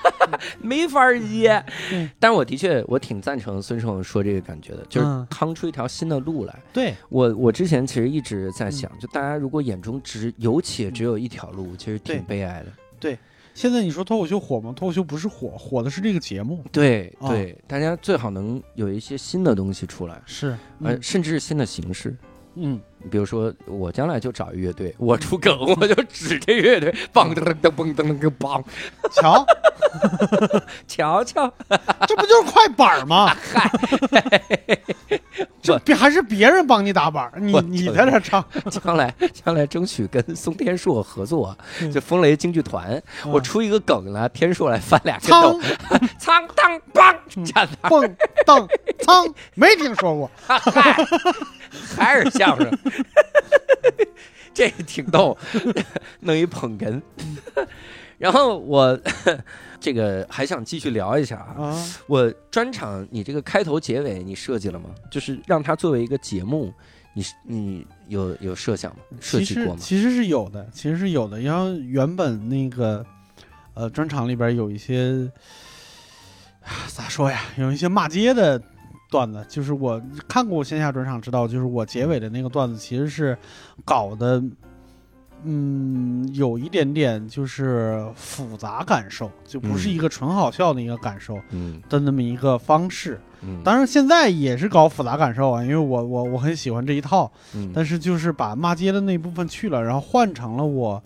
[0.60, 2.08] 没法接对。
[2.18, 6.58] 但是我的确，我挺赞成孙胜说这个感觉的，就是嗯趟出一条新的路来。
[6.72, 12.72] 对，我我之前其实一直在嗯想，就大家如果眼中只有且只有一条路，其实挺悲哀的。
[13.54, 14.72] 现在你说脱口秀火吗？
[14.76, 16.62] 脱口秀不是火，火的是这个节目。
[16.72, 20.48] 对哦对，大家最好能有一些新的东西出来，是，
[20.80, 22.16] 呃，嗯甚至是新的形式。
[22.56, 22.80] 嗯，
[23.10, 28.64] 比如说，我将来就找一乐队，我出梗，我就指这乐队，梆噔噔噔嘣噔噔梆，
[29.12, 29.46] 瞧，
[30.86, 31.52] 瞧瞧，
[32.06, 33.34] 这不就是快板吗？
[33.52, 33.70] 嗨？
[35.62, 45.60] 这别还是别人帮你打板，你你在这唱，将来将来争取跟松天硕合作，嗯就风雷京剧团，我出一个梗呢，天硕来翻俩跟苍斗，
[46.18, 48.68] 苍当梆，蹦当
[49.00, 50.30] 苍，没听说过。
[50.46, 50.60] 嗨，
[51.96, 52.70] 还是相声，
[54.54, 55.36] 这挺逗，
[56.20, 57.00] 弄一捧哏。
[58.16, 58.98] 然后我
[59.80, 64.90] 这个还想继续聊一下啊，啊，我专场你这个开头结尾你设计了吗？
[65.10, 66.72] 就是让它作为一个节目，
[67.12, 68.98] 你你有有设想吗？
[69.20, 69.80] 设计过吗？
[69.80, 71.40] 实其实是有的，其实是有的。
[71.40, 73.04] 然后原本那个
[73.74, 75.28] 呃专场里边有一些
[76.62, 78.62] 啊咋说呀，有一些骂街的
[79.14, 83.38] 段子，就是我看过线下专场知道，就是我结尾的那个段子其实是
[83.84, 84.42] 搞的。
[85.46, 93.20] 嗯，有一点点就是复杂感受，就不是嗯一个纯好笑的一个感受嗯的那么一个方式。
[93.42, 101.02] 嗯，当然，现在也是搞复杂感受啊，因为我我我很喜欢这一套，嗯但是就是把骂街的那部分去了，然后换成了我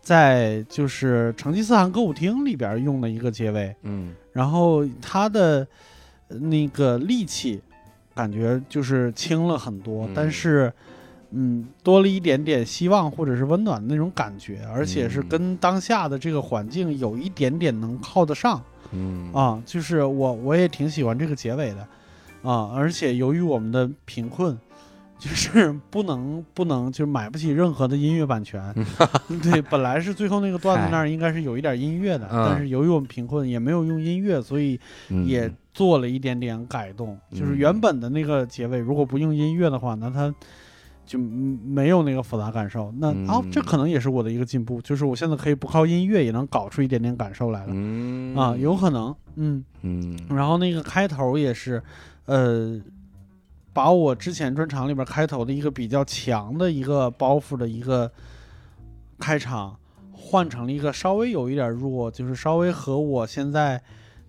[0.00, 5.68] 在就是成吉思汗歌舞厅里边用的一个结尾，嗯然后他的呃
[6.28, 7.60] 那个力气
[8.14, 10.12] 感觉就是轻了很多，嗯。
[10.14, 10.72] 但是。
[11.30, 15.28] 嗯，多了一点点希望或者是温暖的那种感觉，而且是嗯。
[15.28, 18.62] 跟当下的这个环境有一点点能靠得上。
[18.92, 19.30] 嗯。
[19.34, 21.86] 啊，就是我我也挺喜欢这个结尾的，
[22.42, 24.58] 啊，而且由于我们的贫困，
[25.18, 28.74] 就是不能 不能就是买不起任何的音乐版权，
[29.42, 32.48] 对，本来是最后那个段子那儿应该是有一点音乐的，嗯。
[32.48, 35.26] 但是由于我们贫困也没有用音乐，所以嗯。
[35.26, 40.34] 也做了一点点改动，就是原本的那个结尾如果不用音乐的话，那它。
[41.08, 48.36] 就嗯没有那个复杂感受，那啊、这嗯可能也是我的一个进步，就是我现在可以不靠音乐也能搞出一点点感受来了、嗯。
[48.36, 50.18] 啊，有可能，嗯，嗯。
[50.28, 51.82] 然后那个开头也是，
[52.26, 52.78] 呃，
[53.72, 58.12] 把我之前专场里边开头的一个比较强的一个包袱的一个
[59.18, 59.78] 开场
[60.12, 63.82] 换成了一个稍微有一点弱，就是稍微和我现在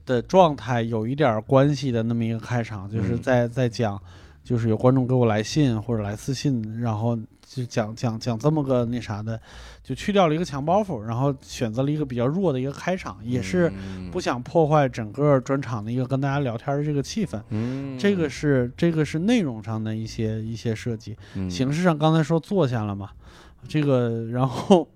[0.10, 4.02] 的状态有一点关系的那么一个开场，就是嗯在在讲，
[4.44, 9.40] 就是有观众给我来信或者来私信，然后就讲讲讲这么个那啥的，
[9.84, 14.10] 就去掉了一个强包袱，然后选择了一个比较弱的一个开场，也是嗯。
[14.10, 17.40] 不想破坏整个专场的一个跟大家聊天的这个气氛。
[17.50, 21.48] 嗯，这个是这个是内容上的一些一些设计，嗯。
[21.48, 23.12] 形式上刚才说坐下了嘛，
[23.68, 24.88] 这个然后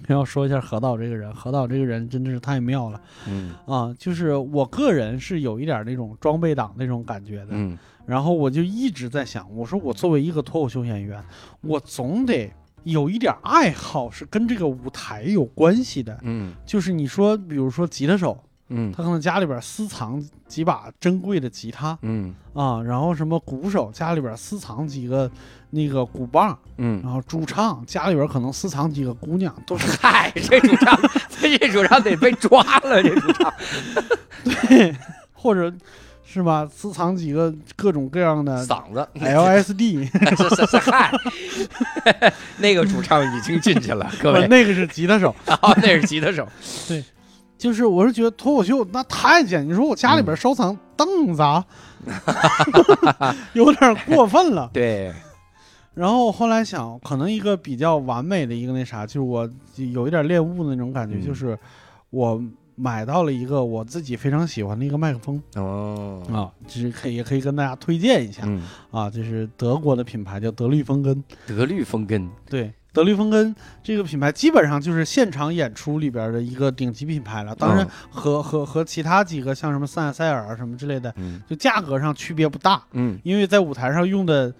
[0.08, 3.54] 要说一下何导这个人，何导这个人真的是太妙了嗯。
[3.66, 3.94] 啊！
[3.98, 7.78] 就是我个人是有一点那种装备党那种感觉的，嗯。
[8.04, 11.24] 然后我就一直在想，我说我作为一个脱口秀演员，
[11.62, 16.52] 我总得有一点爱好是跟这个舞台有关系的，嗯。
[16.66, 18.92] 就是你说，比如说吉他手，嗯。
[18.92, 21.98] 他可能家里边私藏几把珍贵的吉他。
[22.02, 22.34] 嗯。
[22.54, 25.30] 啊，然后什么鼓手家里边私藏几个
[25.70, 30.96] 那个鼓棒，嗯，然后主唱家里边可能私藏几个姑娘，都是嗨， 这主唱，
[31.40, 33.52] 这主唱得被抓了，这主唱，
[34.68, 34.94] 对
[35.32, 35.72] 或者
[36.24, 40.06] 是吧，私藏几个各种各样的嗓子，LSD，
[40.36, 41.12] 是是是，嗨，
[42.58, 46.48] 那个主唱已经进去了，各位，那个是吉他手，啊，那是吉他手，
[47.56, 51.64] 就是我是觉得脱口秀那太简，你说我家里边收藏凳子啊，
[53.54, 54.68] 有点过分了。
[54.72, 55.12] 对，
[55.94, 61.22] 然后后来想，可能一个比较完美的一个那啥，就是我有一点恋物的那种感觉，嗯。
[61.24, 61.58] 就是
[62.10, 62.42] 我
[62.76, 72.72] 买到了一个我自己非常喜欢的一个麦克风哦，啊，就是可以也可以跟大家推荐一下嗯，啊，就是德国的品牌叫德律风根，德律风根，对。
[72.94, 77.90] 德利风根这个品牌基本上就是现场演出里边的一个顶级品牌了，当然嗯。
[78.08, 81.42] 和和和其他几个像什么塞尔塞尔啊什么之类的，嗯。
[81.50, 83.18] 就价格上区别不大，嗯。
[83.24, 84.54] 因为在舞台上用的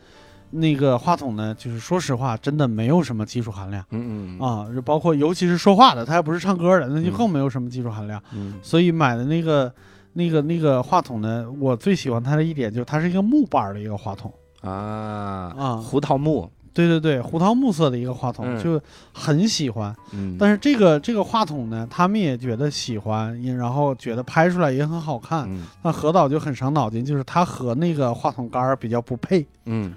[0.51, 7.16] 那个话筒呢，就是说实话，真的没有什么技术含量嗯嗯啊，就包括尤其是说话的，他还不是唱歌的，那就嗯。
[7.16, 8.20] 更没有什么技术含量。
[8.32, 8.55] 嗯。
[8.62, 9.72] 所以买的那个
[10.14, 18.81] 那个那个话筒呢，我最喜欢它的一点就是它是一个木板的一个话筒啊啊，胡桃木，对对对，胡桃木色的一个话筒，嗯就
[19.12, 19.95] 很喜欢。
[20.12, 25.45] 嗯，但是这个这个话筒呢，他们也觉得喜欢，也然后觉得拍出来也很好看。
[25.49, 29.47] 嗯那何导就很伤脑筋，就是他和那个话筒杆儿比较不配。
[29.66, 29.95] 嗯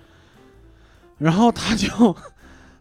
[1.18, 2.16] 然后他就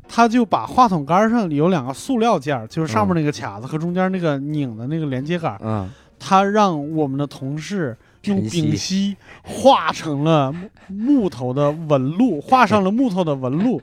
[0.07, 7.97] 他就把话筒杆上有两个塑料件儿，就是上面那个卡子和中间那个拧的那个连接杆儿，嗯他让我们的同事
[8.31, 10.53] 用丙烯画成了
[10.89, 13.81] 木木头的纹路， 画上了木头的纹路，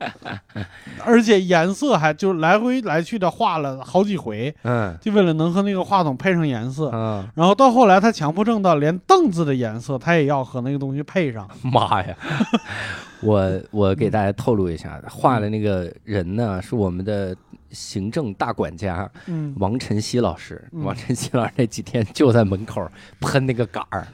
[1.03, 6.89] 而且颜色还就来回来去的画了好几回，嗯就为了能和那个话筒配上颜色。
[6.93, 11.47] 嗯，然后到后来，他强迫症到连凳子的颜色他也要和那个东西配上。
[11.63, 12.15] 妈呀！
[13.21, 17.35] 我我给大家透露一下，画的那个人呢，是我们的
[17.74, 19.53] 行政大管家嗯。
[19.57, 20.63] 王晨曦老师。
[20.71, 20.84] 嗯。
[20.84, 22.88] 王晨曦老师那几天就在门口
[23.19, 24.07] 喷那个杆儿，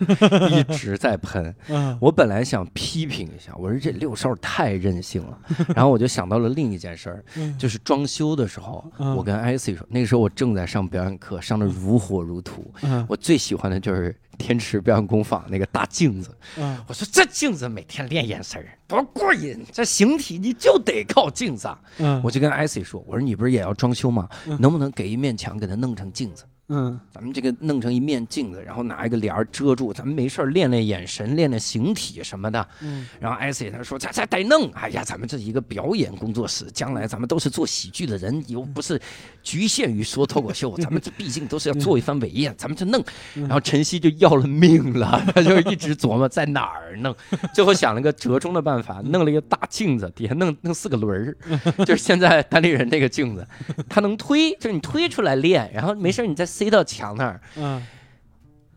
[0.49, 1.53] 一直在喷。
[1.70, 1.97] 嗯。
[2.01, 5.38] 我本来想批评一下，我说这六少太任性了，
[5.76, 7.57] 然后我就想到了另一件事儿，嗯。
[7.57, 9.16] 就是装修的时候，嗯。
[9.16, 13.05] 我跟 IC 说，那个时候我正在上表演课，上的如火如荼，嗯。
[13.10, 16.35] 我最喜欢的就是天池表演工坊那个大镜子。
[16.57, 21.79] 嗯我说这镜子每天练眼神儿多过瘾，这形体你就得靠镜子啊。
[21.99, 24.27] 嗯我就跟艾 C 说，我说你不是也要装修吗？
[24.47, 26.45] 嗯能不能给一面墙给它弄成镜子？
[26.71, 32.67] 嗯咱们这个弄成一面镜子，然后拿一个帘儿遮住，咱们没事儿练练眼神，练练形体什么的。
[32.81, 39.01] 嗯然后艾 C 他说这这得弄，哎呀，咱们这一个表演工作室，将来咱们都是做喜剧的人，又不是
[39.41, 43.03] 局限于说脱口秀，咱们这毕竟都是要做一番伟业，咱们就弄。
[43.35, 47.15] 然后晨曦就要了命了， 他就一直琢磨在哪儿弄，
[47.53, 51.37] 最后想了个折中的办法，弄了一个大镜子，底下弄弄四个轮儿，
[51.85, 53.47] 就是现在单立人那个镜子，
[53.87, 57.41] 它能推，就是你推出来练，然后没事儿你再塞到墙那儿。
[57.55, 57.85] 嗯。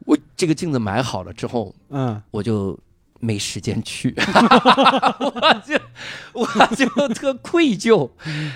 [0.04, 2.20] 我这个镜子买好了之后，嗯。
[2.30, 2.78] 我就
[3.24, 4.12] 没时间去，
[5.22, 5.78] 我就
[6.34, 8.10] 我就特愧疚。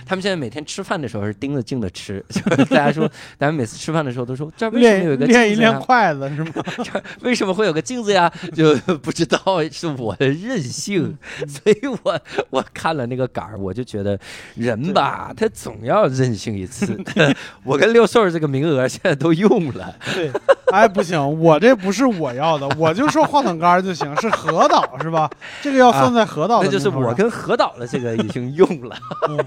[0.05, 3.09] 他们现在每天吃饭的时候是盯着镜子吃，就是大家说，
[3.39, 5.73] 咱们每次吃饭的时候都说，这为什么有一个练练一练？
[5.79, 6.51] 筷子是吗？
[6.83, 8.29] 这为什么会有个镜子呀？
[8.57, 9.39] 就不知道
[9.71, 14.19] 是我的任性，所以我我看了那个杆儿，我就觉得
[14.57, 17.01] 人吧，他总要任性一次。
[17.63, 20.29] 我跟六兽儿这个名额现在都用了，对，
[20.73, 25.31] 哎不行，我这不是我要的，我就说话筒杆儿就行，是何导是吧？
[25.63, 28.97] 这个要算在何导的那就是我跟何导的这个已经用了。
[29.29, 29.39] 嗯。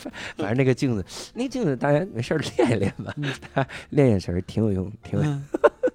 [0.38, 5.44] 反正那个镜子，那个镜子大家没事儿练一练吧， 练眼神儿挺有用，挺有用。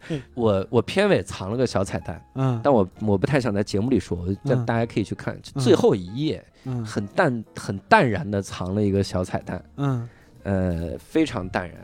[0.09, 0.21] 嗯。
[0.35, 2.59] 我我片尾藏了个小彩蛋，嗯。
[2.63, 4.65] 但我我不太想在节目里说，我让嗯。
[4.65, 6.85] 大家可以去看，最后一页嗯。
[6.85, 9.63] 很淡很淡然的藏了一个小彩蛋。
[9.77, 10.07] 嗯。
[10.43, 11.79] 呃，非常淡然，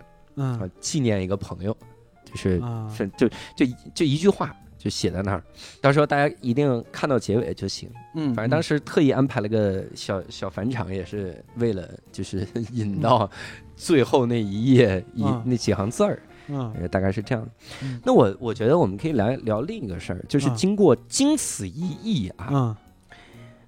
[0.47, 1.75] 啊嗯，纪念一个朋友，
[2.23, 2.87] 就是啊。
[2.95, 5.43] 是就就就一句话就写在那儿，
[5.79, 7.87] 到时候大家一定看到结尾就行。
[8.15, 13.29] 嗯，反正当时时特意安排了个小小返场，也是为了就是 引到
[13.75, 17.47] 最后那一页一嗯那几行字儿，嗯呃大概是这样。
[17.83, 22.75] 嗯那我我觉得我们可以聊聊另一个事儿，就是嗯经过经此一役啊，嗯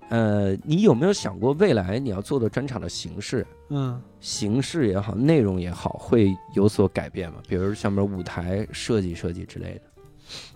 [0.09, 3.45] 呃，你有没有想过未来你要做的专场的形式？
[3.69, 7.37] 嗯形式也好，内容也好，会有所改变吗？
[7.47, 9.81] 比如像什么舞台设计设计之类的。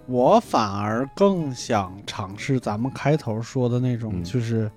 [0.05, 4.23] 我反而更想尝试咱们开头说的那种，嗯。
[4.23, 4.71] 就是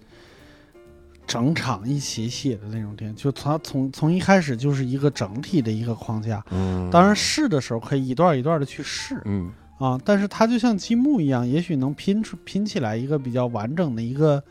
[1.26, 6.44] 整场一起写的那种电影，就它从从一开始就是一个整体的一个框架。
[6.50, 6.90] 嗯。
[6.90, 9.52] 当然试的时候可以一段一段的去试嗯。
[9.78, 14.42] 啊，但是它就像积木一样，也许能拼出拼起来一个比较完整的一个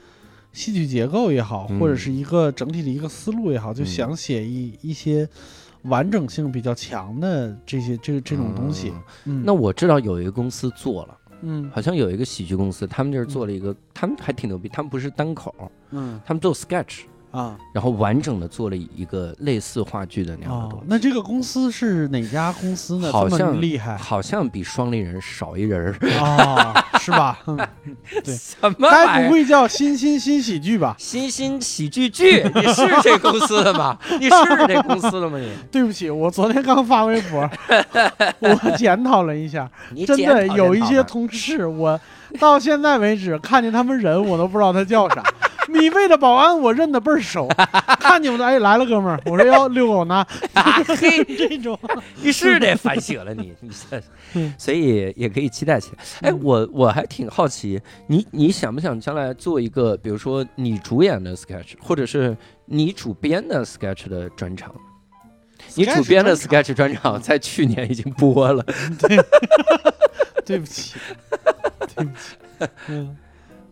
[0.54, 1.80] 戏剧结构也好，嗯。
[1.80, 3.86] 或者是一个整体的一个思路也好，就嗯。
[3.86, 5.28] 想写一一些
[5.84, 8.92] 完整性比较强的这些这这种东西。
[9.26, 11.70] 嗯，那我知道有一个公司做了，嗯。
[11.74, 16.20] 好像有一个喜剧公司，他们就是做了一个，他们还挺牛逼，他们不是单口，嗯。
[16.26, 17.56] 他们做 sketch，啊。
[17.74, 23.12] 然后完整的做了一个类似话剧的那样的东哦西。，那这个公司是哪家公司呢？
[23.12, 27.40] 好像厉害好像比双立人少一人儿，哦， 是吧？
[27.48, 27.58] 嗯
[28.24, 29.24] 对什么该？
[29.28, 30.96] 不会叫新新新喜剧吧？
[30.98, 33.98] 新新喜剧剧，你是这公司的吗？
[34.20, 35.38] 你是这公司的吗？
[35.40, 37.50] 你对不起，我昨天刚发微博，
[38.40, 39.70] 我检讨了一下，
[40.06, 42.00] 真的有一些同事，我
[42.40, 45.24] 到现在为止看见他们人，我都不知道他叫啥。
[45.72, 47.48] 米味的保安我认得倍儿熟，
[48.00, 51.80] 看见我的哎来了哥们儿，我说要遛狗呢，啊 嘿，这种。
[52.22, 54.02] 你是得反省了你，你这。
[54.34, 56.30] 嗯，所以也可以期待起来。
[56.30, 56.40] 哎，嗯。
[56.44, 64.74] 我我还挺好奇，你你想不想将来做一个，比如说你主演的 sketch，或者是你主编的 sketch 的专场？
[65.76, 68.66] 你主编的 sketch 专场在去年已经播了，
[70.46, 70.96] 对不起，
[71.96, 72.36] 对不起，
[72.88, 73.16] 嗯，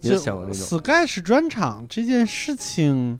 [0.01, 3.19] 你有想过那种 sketch 专场这件事情，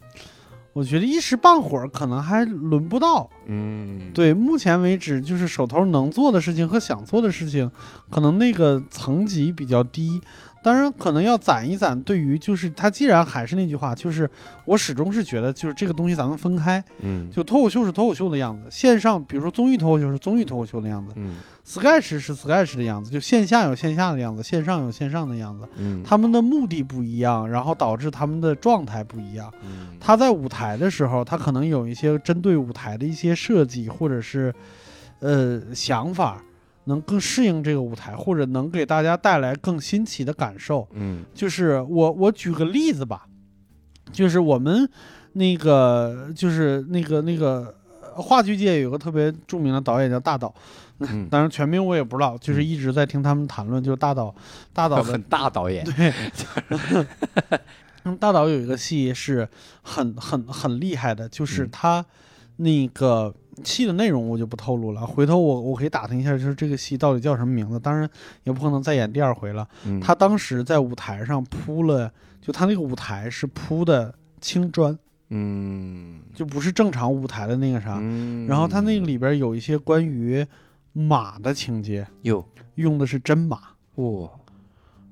[0.74, 3.30] 我觉得一时半会儿可能还轮不到。
[3.48, 7.70] 嗯，对，目前为止就是手头能做的事情和想做的事情，
[8.10, 10.22] 可能那个层级比较低。
[10.64, 11.98] 当然，可能要攒一攒。
[12.02, 14.30] 对于就是他，既然还是那句话，就是
[14.66, 16.84] 我始终是觉得，就是这个东西咱们分开。
[17.00, 21.36] 嗯，就脱口秀是脱口秀的样子，线上比如说综艺脱口秀是综艺脱口秀的样子嗯
[21.66, 25.66] ，sketch 是 sketch 的样子，就线下有线下的样子，线上有线上的样子。
[25.78, 29.54] 嗯，他们的目的不一样，然后导致他们的状态不一样。
[29.64, 34.52] 嗯他在舞台的时候，他可能有一些针对舞台的一些设计，或者是
[35.20, 36.44] 呃想法，
[36.86, 40.88] 能更适应这个舞台，或者能给大家带来更新奇的感受。
[40.94, 43.28] 嗯就是我我举个例子吧，
[44.12, 44.90] 就是我们
[45.34, 50.54] 那个就是那个那个呃话剧界有个特别著名的导演叫大导，
[51.00, 54.34] 嗯，当然全名我也不知道，就是一直在听他们谈论，就是大导
[54.74, 56.14] 大导的很大导演，对，
[58.06, 59.48] 嗯，大导有一个戏是
[59.84, 62.06] 很很很厉害的，就是嗯他
[62.58, 63.34] 那个
[63.64, 67.80] 戏的内容我就不透露了，回头我我可以打听一下，就是这个戏到底叫什么名字。
[67.80, 68.08] 当然
[68.44, 69.68] 也不可能再演第二回了。
[69.86, 74.98] 嗯他当时在舞台上铺了，就他那个舞台是铺的青砖，
[75.30, 77.98] 嗯就不是正常舞台的那个啥。
[78.00, 80.46] 嗯，然后他那个里边有一些关于
[80.94, 82.46] 马的情节，有
[82.76, 83.60] 用的是真马。
[83.96, 84.30] 哇，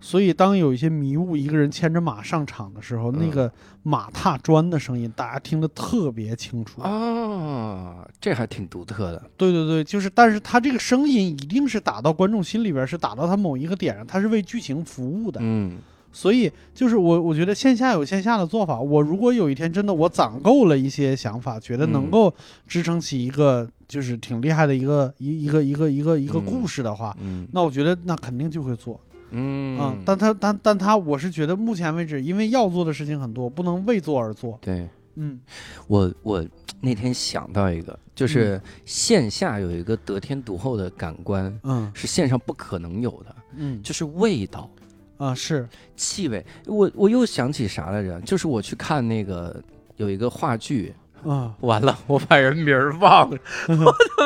[0.06, 3.52] 所以，当有一些迷雾一个人牵着马上场的时候，嗯那个
[3.82, 6.80] 马踏砖的声音，大家听得特别清楚。
[6.82, 15.40] 啊，这还挺独特的，对对对，就是，但是他这个声音一定是打到观众心里边，是打到他某一个点上，他是为剧情服务的。
[15.42, 15.80] 嗯
[16.12, 18.80] 所以，就是我我觉得线下有线下的做法。
[18.80, 22.34] 我如果有一天真的我攒够了一些想法，觉得能嗯够
[22.68, 29.02] 支撑起一个就是挺厉害的一个一一个一个一个一个嗯故事的话，嗯那我觉得那肯定就会做。
[29.32, 34.58] 嗯啊，但他但但他，我是觉得目前为止，因为要做的事情很多，不能为做而做。
[34.62, 34.88] 对。
[35.18, 35.40] 嗯
[35.88, 36.46] 我我
[36.82, 44.70] 那天想到一个，就是线下有一个得天独厚的感官，嗯是线上不可能有的，嗯就是味道、
[45.18, 45.66] 啊是
[45.96, 46.46] 气味。
[46.66, 48.20] 我我又想起啥来着？
[48.26, 49.56] 就是我去看那个
[49.96, 50.94] 有一个话剧，
[51.26, 53.38] 啊，完了，我把人名儿忘了。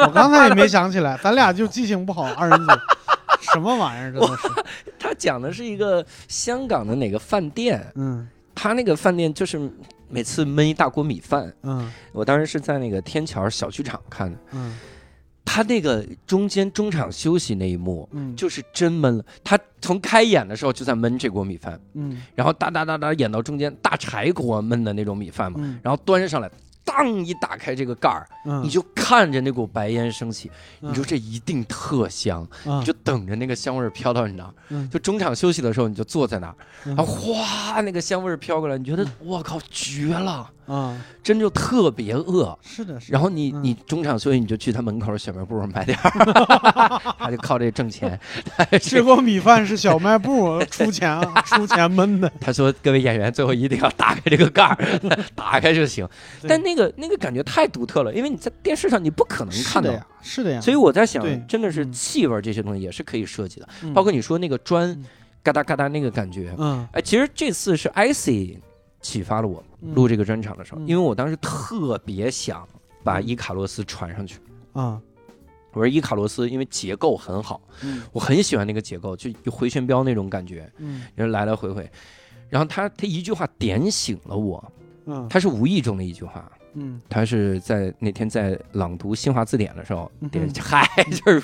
[0.07, 2.73] 我刚才也没想起来，咱俩就记性不好，二人组，
[3.53, 4.11] 什么玩意儿？
[4.11, 4.88] 真的是， 他
[5.19, 8.27] 讲的是一个香港的哪个饭店，嗯。
[8.55, 9.71] 他那个饭店就是
[10.09, 11.53] 每次焖一大锅米饭。
[11.61, 11.91] 嗯。
[12.11, 14.77] 我当时是在那个天桥小剧场看的，嗯。
[15.45, 18.07] 他那个中间中场休息那一幕。
[18.11, 22.21] 嗯，就是真闷了，他从开演的时候就在焖这锅米饭，嗯。
[22.35, 25.79] 然后哒哒哒哒演到中间大柴锅焖的那种米饭嘛，嗯。
[25.81, 26.51] 然后端上来，
[26.89, 32.81] 当一打开这个盖儿，嗯，你就看着那股白烟升起，你说嗯这一定特香，嗯。
[32.81, 34.53] 你就等着那个香味儿飘到你那儿。
[34.69, 34.89] 嗯。
[34.89, 36.95] 就中场休息的时候，你就坐在那儿，嗯。
[36.95, 42.57] 然后哗，那个香味儿飘过来，你觉得我靠绝了，啊，真就特别饿。
[42.61, 43.13] 是的，是的。
[43.13, 46.09] 然后你嗯你中场休息，你就去他门口小卖部买点儿，
[47.17, 48.17] 他就靠这挣钱。
[48.81, 54.77] 吃过米饭是小卖部出钱 出钱闷的，他说：“各位演员，最后一定要打开这个盖儿，
[55.35, 56.07] 打开就行。”
[56.47, 59.89] 但那个那个感觉太独特了，因为你在电视上你不可能看到
[60.21, 60.51] 是的。
[60.51, 60.61] 呀。
[60.61, 65.05] 所以我在想，真的是嗯气味这些东西也是可以设计的，嗯包括你说那个砖嗯
[65.41, 66.53] 嘎哒嘎哒那个感觉。
[66.57, 68.59] 嗯哎，其实这次是 IC
[69.01, 69.93] 启发了我嗯。
[69.93, 70.87] 录这个专场的时候，嗯。
[70.87, 72.67] 因为我当时特别想
[73.03, 74.39] 把伊卡洛斯传上去。
[74.73, 75.01] 啊。
[75.71, 78.01] 我说伊卡洛斯因为结构很好，嗯。
[78.11, 81.03] 我很喜欢那个结构，就有回旋镖那种感觉，嗯。
[81.15, 81.89] 人来来回回。
[82.49, 84.71] 然后他他一句话点醒了我，
[85.05, 85.27] 嗯。
[85.29, 86.99] 他是无意中的一句话，嗯。
[87.07, 90.87] 他是在那天在朗读新华字典的时候点，嗨，
[91.23, 91.43] 就是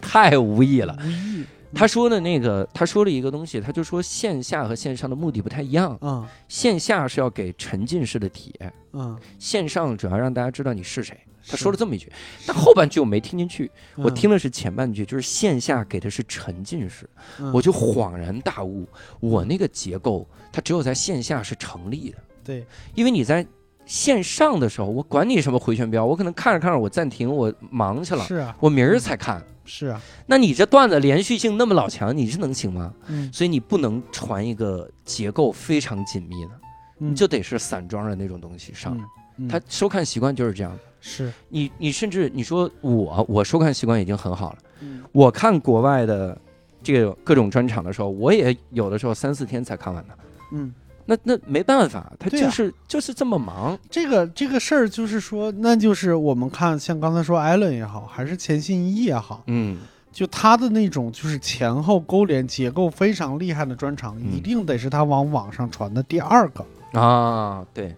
[0.00, 0.98] 太无意了。
[1.00, 1.44] 无意
[1.74, 11.16] 他说的那个，他说了一个东西，他就说线下和线上的目的不太一样，嗯线下是要给沉浸式的体验，嗯，线上主要让大家知道你是谁。
[11.48, 12.12] 他说了这么一句，
[12.46, 17.08] 但后半句我没听进去，我嗯听的是前半句，就是线下给的是沉浸式，
[17.38, 18.86] 嗯我就恍然大悟，
[19.20, 22.64] 我那个结构它只有在线下是成立的，对
[22.94, 23.44] 因为你在
[23.86, 29.42] 线上的时候，我管你什么回旋镖，我可能看着看着我暂停，我忙去了，是啊我明儿才看。
[29.70, 32.92] 是啊那你这段子连续性那么老强，你是能行吗？
[33.06, 36.50] 嗯所以你不能传一个结构非常紧密的，
[36.98, 39.04] 嗯你就得是散装的那种东西上来。
[39.48, 40.78] 他收看习惯就是这样的。
[41.00, 46.36] 是你你甚至你说我我收看习惯已经很好了，嗯我看国外的
[46.82, 50.18] 这个各种专场的时候，我也有的时候三四天才看完的。
[50.52, 50.74] 嗯。
[51.06, 53.76] 那那没办法，他就是、就是这么忙。
[53.90, 59.78] 这个这个事儿就是说，那就是我们看，像刚才说艾伦也好，还是钱信一也好，嗯，
[60.12, 66.64] 就他的那种就是前后勾连结构非常厉害的专场，嗯一定得是他往网上传的第二个。
[66.92, 67.94] 啊，对，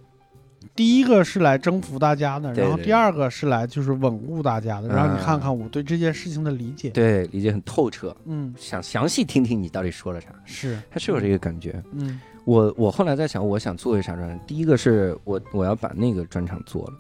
[0.75, 6.91] 第一个是来征服大家的，然后第二个是来就是稳固大家的，嗯让你看看我对这件事情的理解。
[6.91, 11.83] 对，理解很透彻，嗯，想详细听听你到底说了啥，是，他是有这个感觉。
[11.93, 14.39] 嗯我我后来在想，我想做一啥专场？
[14.47, 16.93] 第一个是我我要把那个专场做了，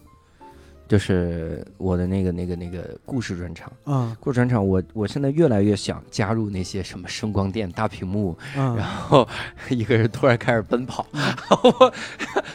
[0.86, 3.72] 就是我的那个那个那个故事专场。
[3.84, 9.26] 啊故事专场我，我现在越来越想加入那些什么声光电、大屏幕，嗯，然后
[9.68, 11.04] 一个人突然开始奔跑，
[11.64, 11.92] 我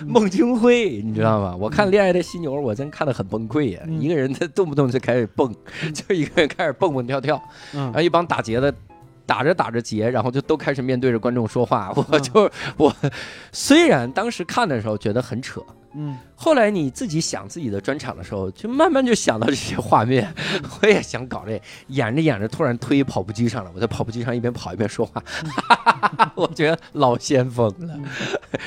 [0.06, 1.56] 孟京辉，你知道吗？
[1.58, 3.82] 我看《恋爱的犀牛》，我真看得很崩溃呀！
[3.86, 5.54] 嗯一个人他动不动就开始蹦，
[5.94, 7.36] 就一个人开始蹦蹦跳跳，
[7.74, 8.74] 然嗯后一帮打劫的。
[9.28, 11.92] 打着打着结，然后就都开始面对着观众说话。
[11.96, 12.96] 我嗯就我，
[13.52, 15.62] 虽然当时看的时候觉得很扯，
[15.94, 16.18] 嗯。
[16.36, 20.34] 后来你自己想自己的专场的时候，就慢慢就想到这些画面，
[20.82, 25.22] 我也想搞这，演着演着突然推跑步机上了，我在跑步机上一边跑一边说话，
[26.36, 28.00] 我觉得老先锋了。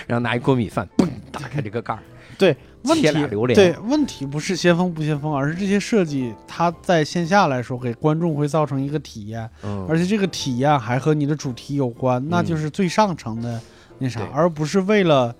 [0.06, 2.02] 然后拿一锅米饭，嘣，打开这个盖儿，
[2.36, 9.86] 对，问题切俩榴莲对问题不是先锋不先锋，而是这些设计它在线下来说给观众会造成一个体验，嗯。
[9.88, 13.60] 而且这个体验还和你的主题有关，那就是最上层的
[13.98, 15.34] 那啥对，而不是为了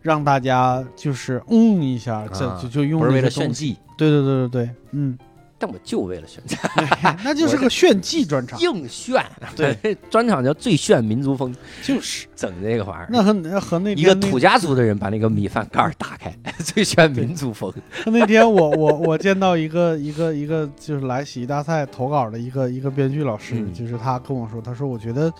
[0.00, 3.66] 让大家就是嗯一下，这啊就就用不是为了那些东西。
[3.66, 5.18] 炫技，对对对对对，嗯，
[5.58, 6.56] 但我就为了炫技，
[7.24, 9.24] 那就是个炫技专场，硬炫。
[9.56, 13.08] 对，专场叫最炫民族风，就是 整这个玩意儿。
[13.10, 16.32] 那和那和那一个土家族的人把那个米饭盖儿打开，
[16.64, 17.72] 最炫民族风。
[18.06, 25.32] 那天我我我见到一个一个一个就是来喜剧大赛投稿的一个一个编剧老师，嗯就是他跟我说，他说我觉得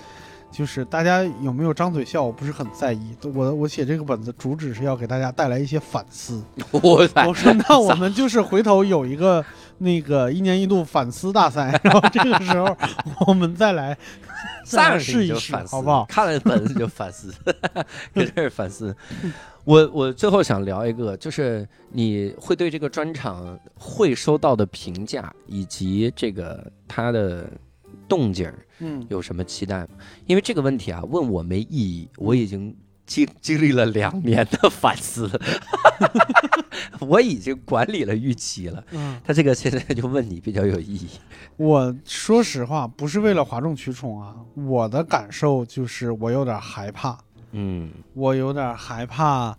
[0.51, 3.14] 就是大家有没有张嘴笑，我不是很在意。
[3.34, 6.42] 我我写这个本子主旨是要给大家带来一些反思。
[6.72, 6.80] 我
[7.26, 9.44] 我说那我们就是回头有一个
[9.78, 12.76] 那个一年一度反思大赛，然后这个时候
[13.28, 13.96] 我们再来
[14.64, 16.07] 再来试一试，好不好？
[16.09, 17.32] 看了本子就反思，
[18.14, 18.94] 真是反思。
[19.64, 27.46] 我我最后想聊一个，就是你会对这个专场会收到的评价以及这个它的
[28.09, 29.88] 动静儿嗯有什么期待吗？
[30.26, 32.74] 因为这个问题啊，问我没意义，我已经
[33.06, 35.30] 经经历了两年的反思，
[37.00, 38.84] 我已经管理了预期了。
[38.92, 41.09] 嗯，他这个现在就问你比较有意义。
[41.56, 47.18] 我说实话，不是为了哗众取宠啊，我的感受就是我有点害怕。
[47.52, 49.56] 嗯我有点害怕，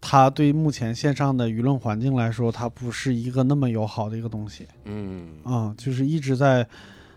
[0.00, 6.66] 它对目前线上的舆论环境来说，它不是一个那么友好的一个东西嗯啊、就是一直在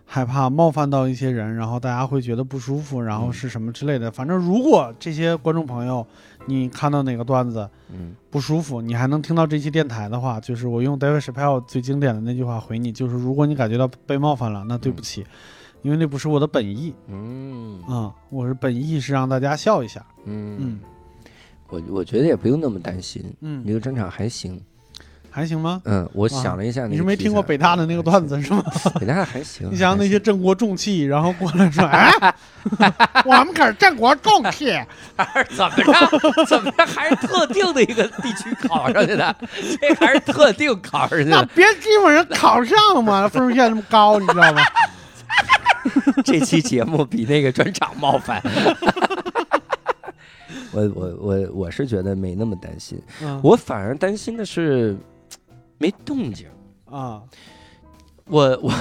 [0.07, 3.33] 害怕冒犯到一些人，然后大家会觉得不舒服，然后嗯。
[3.33, 4.09] 是什么之类的。
[4.11, 6.05] 反正如果这些观众朋友，
[6.45, 8.15] 你看到哪个段子嗯。
[8.29, 15.25] 不舒服，你还能听到这期电台的话，就是我用 David Chappelle 最经典的那句话回你，就是如果你感觉到被冒犯了，那对不起，
[15.81, 16.93] 因为那不是我的本意。
[17.07, 17.81] 嗯。
[17.83, 20.05] 啊、我是本意是让大家笑一下。
[20.25, 20.57] 嗯。
[20.59, 20.79] 嗯。
[21.67, 24.61] 我我觉得也不用那么担心，你嗯，这个专场还行。
[25.35, 25.81] 还行吗？
[25.83, 28.63] 嗯，我想了一下你是没听过北大的那个段子是吗？
[29.01, 29.67] 北大还行。
[29.69, 32.09] 你想想那还些郑国重器，然后过来说，哎，
[33.25, 34.87] 我们可是郑国重器，行
[35.57, 36.45] 怎么着？
[36.45, 36.85] 怎么着？
[36.85, 39.35] 还是特定的一个地区考上去的？
[39.81, 41.45] 这还是特定考上去那的？
[41.47, 44.61] 别基本上考上嘛，分数线那么高，你知道吗？
[46.23, 48.41] 这期节目比那个专场冒犯。
[50.71, 54.95] 我我我我是觉得没那么担心，嗯我反而担心的是
[55.77, 56.47] 没动静。
[56.85, 57.21] 啊，
[58.25, 58.73] 我我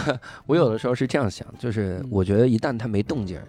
[0.46, 3.40] 我有的时候是这样想，就是嗯我觉得一旦它没动静，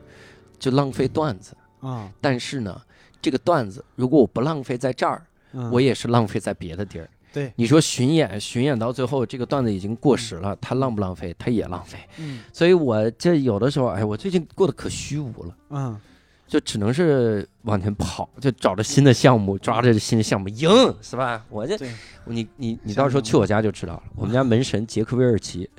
[0.57, 1.55] 就浪费段子。
[1.81, 2.81] 啊，但是呢，
[3.21, 7.09] 这个段子如果我不浪费在这儿，嗯我也是浪费在别的地儿。
[7.31, 11.35] 对，你说巡演，巡演到最后这个段子已经过时了，它浪不浪费？
[11.37, 11.99] 它也浪费。
[12.17, 15.57] 嗯所以我这有的时候，哎，我最近过得可虚无了。
[15.71, 15.99] 嗯
[16.47, 20.69] 就只能是往前跑，就找着新的项目，抓着新的项目赢，
[21.01, 21.43] 是吧？
[21.49, 21.89] 我这对，
[22.25, 24.03] 你你你到时候去我家就知道了。
[24.15, 25.69] 我们家门神杰克韦尔奇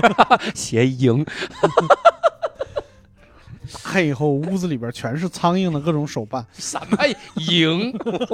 [0.54, 1.24] 写赢，
[3.84, 6.98] 黑以后屋子里边全是苍蝇的各种手办，什么
[7.50, 7.92] 赢？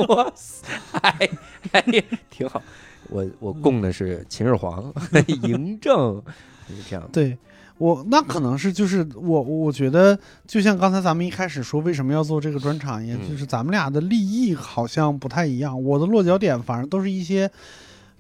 [0.09, 0.67] 哇塞，
[1.03, 1.29] 哎
[1.73, 2.63] 呀，挺好。
[3.09, 4.93] 我我供的是秦始皇
[5.43, 6.23] 嬴政，
[6.69, 7.09] 就是这样。
[7.13, 7.37] 对。
[7.81, 15.83] 我那可能是就是我我觉得就像刚才咱们一开始说为什么要做这个专场，也嗯就是咱们俩的利益好像不太一样。
[15.83, 17.51] 我的落脚点反正都是一些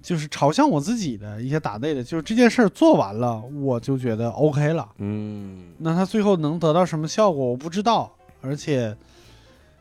[0.00, 4.88] 就是朝向我自己的一些打内的，就是这件事儿做完了，我就觉得 OK 了。
[4.96, 8.10] 嗯那他最后能得到什么效果，我不知道。
[8.40, 8.96] 而且，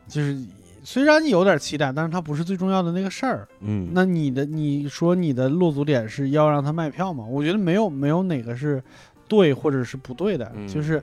[0.10, 0.38] 就是
[0.84, 3.48] 虽然有点期待，但是它不是最重要的那个事儿。
[3.62, 7.24] 嗯，那你的你说你的落足点是要让他卖票吗？
[7.24, 8.84] 我觉得没有没有哪个是
[9.30, 11.02] 对或者是不对的，嗯就是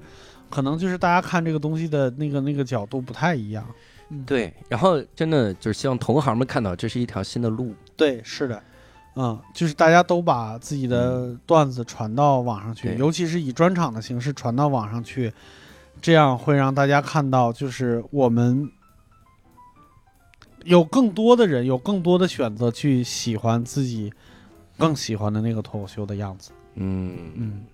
[0.51, 3.65] 可能就是大家看这个东西的那个那个角度不太一样。
[4.27, 4.53] 对。
[4.69, 7.75] 然后真的就是希望同行们看到这是一条新的路。
[7.97, 8.63] 对，是的。
[9.19, 15.33] 嗯，就是大家都把自己的段子传到网上去，对尤其是以专场的形式传到网上去，
[16.03, 18.71] 这样会让大家看到，就是我们
[20.65, 24.13] 有更多的人有更多的选择去喜欢自己
[24.77, 26.51] 更喜欢的那个脱口秀的样子。
[26.75, 27.65] 嗯嗯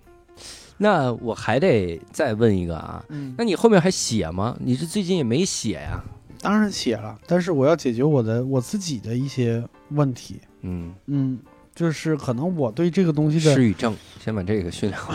[0.83, 4.53] 那我还得再问一个啊，嗯，那你后面还写吗？
[4.59, 6.03] 你是最近也没写呀？
[6.41, 10.41] 当然写了，但是我要解决我的我自己的一些问题。
[10.59, 11.39] 嗯，嗯，
[11.73, 15.13] 就是可能我对这个东西的失语症，先把这个训练好。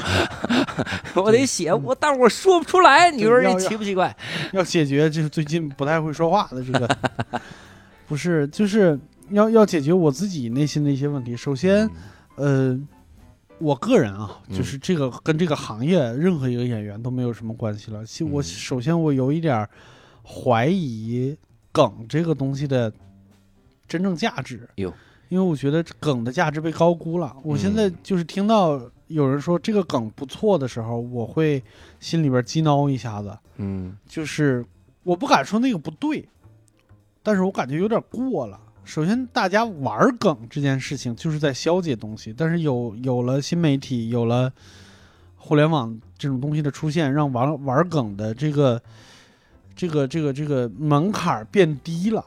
[1.23, 4.17] 我得写，我大伙儿说不出来，你说这奇不奇怪？
[4.55, 6.89] 要解决就是最近不太会说话的这个，
[8.09, 8.99] 不是，就是
[9.29, 11.37] 要要解决我自己内心的一些问题。
[11.37, 11.87] 首先，
[12.37, 12.75] 呃，
[13.61, 18.05] 我个人啊，嗯就是这个跟这个行业任何一个演员都没有什么关系了。
[18.05, 19.71] 其我嗯首先我有一点儿
[20.25, 21.37] 怀疑
[21.73, 22.93] 梗这个东西的
[23.87, 24.69] 真正价值。
[24.77, 24.93] 哟
[25.29, 27.37] 因为我觉得梗的价值被高估了。
[27.43, 31.63] 我现在嗯就是听到有人说这个梗不错的时候，我会
[32.01, 33.37] 心里边激挠一下子。
[33.57, 34.65] 嗯就是
[35.03, 36.27] 我不敢说那个不对，
[37.23, 38.59] 但是我感觉有点过了。
[38.89, 44.51] 首先，大家玩梗这件事情就是在消解东西，但是有有了新媒体，有了
[45.37, 48.81] 互联网这种东西的出现，让玩玩梗的这个
[49.77, 52.25] 这个这个这个门槛变低了。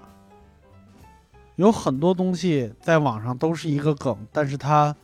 [1.55, 4.95] 有很多东西在网上都是一个梗，但是它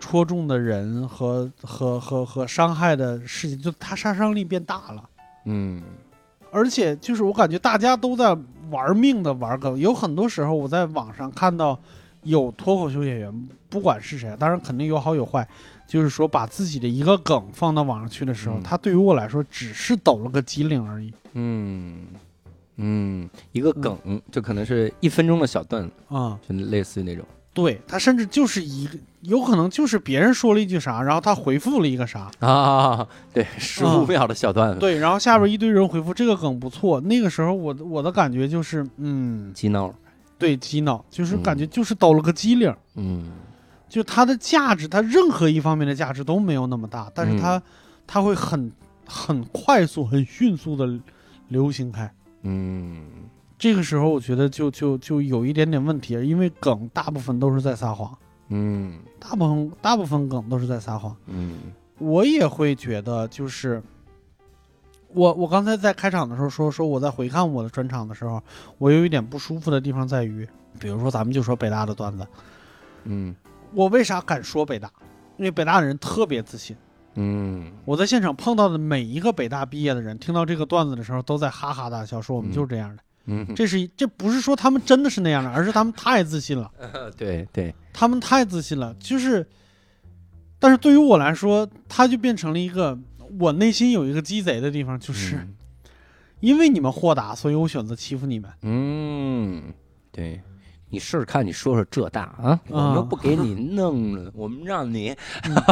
[0.00, 5.06] 戳中的人和和和和伤害的事情，就它杀伤力变大了。
[5.44, 5.82] 嗯
[6.50, 8.34] 而且就是我感觉大家都在
[8.72, 11.78] 玩命的玩梗，有很多时候我在网上看到
[12.24, 15.46] 有脱口秀演员，不管是谁，当然肯定有好有坏，
[15.86, 18.62] 就是说把自己的一个梗放到网上去的时候，嗯。
[18.62, 21.12] 他对于我来说只是抖了个机灵而已。
[21.34, 22.06] 嗯
[22.76, 23.96] 嗯，一个梗
[24.30, 27.24] 就可能是一分钟的小段子，啊、就类似于那种。
[27.54, 39.94] 对他甚至就是一个，有可能就是别人说了一句啥，然后他回复了一个啥，啊，对，十五秒的小段子，对，然后下边一堆人回复这个梗不错，那个时候我的我的感觉就是，嗯，激脑，
[40.38, 42.74] 对，激恼，就是感觉就是抖了个机灵。
[42.94, 43.30] 嗯。
[43.88, 47.62] 就它的价值，它任何一方面的价值都没有那么大，但是它、
[48.06, 48.72] 它会很
[49.04, 50.98] 很快速、很迅速的
[51.48, 52.10] 流行开。
[52.40, 53.02] 嗯
[53.62, 58.12] 这个时候，我觉得就就就有一点点问题，因为梗大部分都是在撒谎，
[58.48, 61.16] 嗯大部分大部分梗都是在撒谎。
[61.26, 63.80] 嗯我也会觉得就是。
[65.14, 68.42] 我我刚才在开场的时候说说我在回看我的专场的时候，
[68.78, 70.48] 我有一点不舒服的地方在于，
[70.80, 72.26] 比如说咱们就说北大的段子，
[73.04, 73.36] 嗯
[73.74, 74.90] 我为啥敢说北大？
[75.36, 76.76] 因为北大的人特别自信。
[77.14, 83.02] 嗯我在现场碰到的每一个北大毕业的人，听到这个段子的时候，都在哈哈大笑，说我们嗯就是这样的。
[83.02, 83.11] 嗯，
[83.54, 86.70] 这是这不是说他们真的是那样的，而是他们太自信了，
[87.16, 88.94] 对对，他们太自信了。
[89.00, 89.46] 就是，
[90.58, 92.98] 但是对于我来说，他就变成了一个
[93.38, 95.54] 我内心有一个鸡贼的地方，就是、嗯
[96.40, 98.50] 因为你们豁达，所以我选择欺负你们。
[98.62, 99.62] 嗯，
[100.10, 100.42] 对。
[100.90, 105.14] 你试试看，你说说浙大啊，我们又不给你 弄了，我们让你，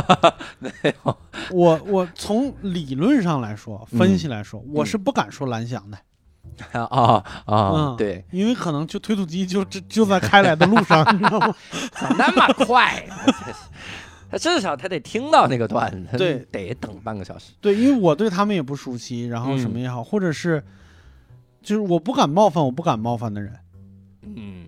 [0.60, 1.18] 没有，
[1.50, 5.98] 我我从理论上来说，嗯分析来说，我是不敢说蓝翔的，
[6.72, 11.54] 啊 啊，嗯对，因为可能就推土机就就就在开来的路上，你知道吗？
[11.92, 13.04] 咋那么快
[14.30, 17.52] 他至少他得听到那个段子，他对得等半个小时。
[17.60, 20.62] 对，因为我对他们也不熟悉，然后什么也好，或者是
[21.60, 23.52] 就是我不敢冒犯我不敢冒犯的人，
[24.22, 24.66] 嗯，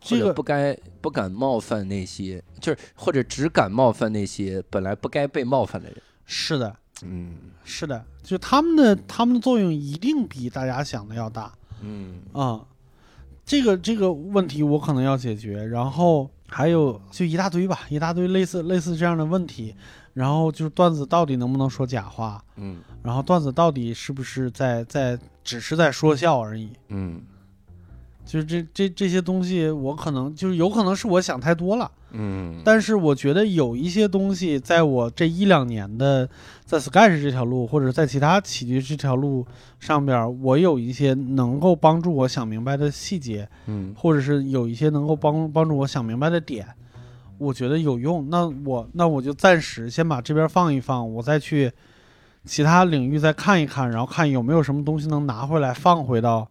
[0.00, 5.98] 这个或者不该不敢冒犯那些，就是或者只敢冒犯那些本来不该被冒犯的人。
[6.24, 6.74] 是的，
[7.04, 7.36] 嗯。
[7.64, 12.20] 是的，就他们的他们的作用一定比大家想的要大嗯。
[12.32, 12.64] 啊、
[13.44, 19.74] 这个这个问题我可能要解决，然后还有就一大堆吧，一大堆类似类似这样的问题，
[20.14, 22.80] 然后就是段子到底能不能说假话，嗯。
[23.02, 26.70] 然后段子到底是不是在在只是在说笑而已。
[26.88, 27.22] 嗯。
[28.24, 36.26] 就是这这这些东西，我可能就是有可能是我想太多了，嗯，但是我觉得有一些东西，在我这一两年的
[36.64, 39.44] 在 Sketch 这条路，或者在其他喜剧这条路
[39.80, 46.66] 上边，我有一些能够帮助我想明白的细节，嗯或者是有一些能够帮帮助我想明白的点，
[47.38, 48.30] 我觉得有用。
[48.30, 51.70] 那我那我就暂时先把这边放一放，我再去
[52.44, 56.48] 其他领域再看一看，然后看有没有什么东西能拿回来放回到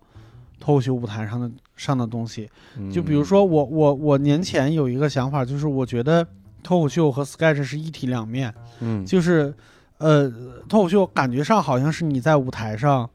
[0.59, 2.49] 脱口秀舞台上的上的东西。
[2.77, 6.25] 嗯就比如说我我我年前有一个想法，就是我觉得
[6.63, 9.53] 脱口秀和 sketch 是一体两面，嗯就是
[9.97, 10.31] 呃
[10.67, 13.09] 脱口秀感觉上好像是你在舞台上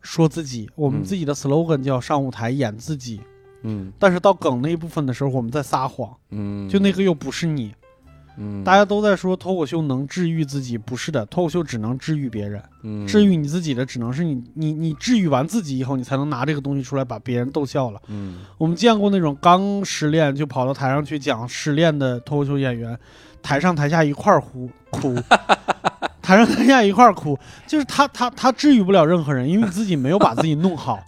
[0.00, 3.20] 说自己，我们嗯自己的 slogan 叫上舞台演自己，
[3.62, 7.72] 嗯但是到梗那一部分的时候，我们在撒谎，嗯，就那个又不是你。
[8.36, 13.06] 嗯，大家都在说脱口秀能治愈自己，不是的，脱口秀只能治愈别人，嗯。
[13.06, 18.00] 治愈你自己的只能是你你你治愈完自己以后，你才能拿这个东西出来把别人逗笑了。
[18.08, 18.40] 嗯。
[18.58, 22.98] 我们见过那种刚失恋就跑到台上去讲失恋的脱口秀演员，
[23.42, 25.14] 台上台下一块儿哭哭，
[26.22, 30.98] 台上台下一块儿哭，就是他他他治愈不了任何人，因为你自己没有把自己弄好，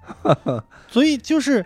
[0.91, 1.65] 所以就是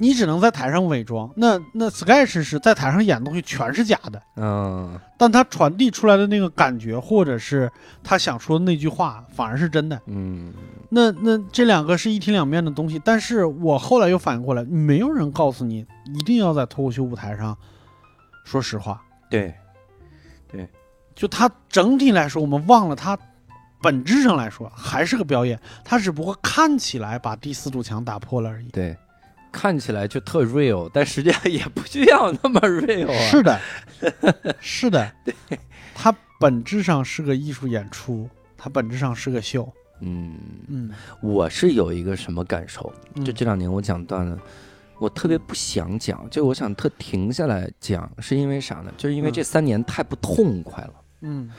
[0.00, 1.30] 你只能在台上伪装。
[1.36, 7.70] 那那 sketch 是在台上演的东西全是假的，嗯但他传递出来的那个感觉，或者是
[8.02, 10.00] 他想说的那句话，反而是真的。
[10.06, 10.52] 嗯
[10.88, 17.56] 那那这两个是一体两面的东西，但是我后来又反应过来，没有人告诉你一定要在脱口秀舞台上
[18.44, 19.00] 说实话。
[19.28, 19.54] 对，
[20.50, 20.68] 对
[21.14, 23.16] 就它整体来说，我们忘了它
[23.82, 28.68] 本质上来说还是个表演，他只不过看起来把第四堵墙打破了而已。
[28.68, 28.96] 对，
[29.52, 33.18] 看起来就特 real，但实际上也不需要那么 real 啊。
[33.30, 33.60] 是的，
[34.60, 35.58] 是的，对
[35.94, 39.70] 它本质上是个艺术演出，它本质上是个秀。
[40.00, 40.34] 嗯，
[40.68, 40.90] 嗯，
[41.20, 42.92] 我是有一个什么感受？
[43.14, 44.38] 嗯就这两年我讲段子，
[44.98, 48.92] 我特别不想讲，就我想特停下来讲，是因为啥呢？
[48.96, 50.94] 就是因为嗯这三年太不痛快了。
[51.20, 51.50] 嗯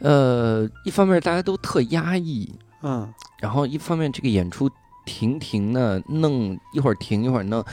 [0.00, 4.70] 呃，一方面大家都特压抑，嗯然后一方面这个演出
[5.04, 7.64] 停停的弄一会儿停一会儿弄。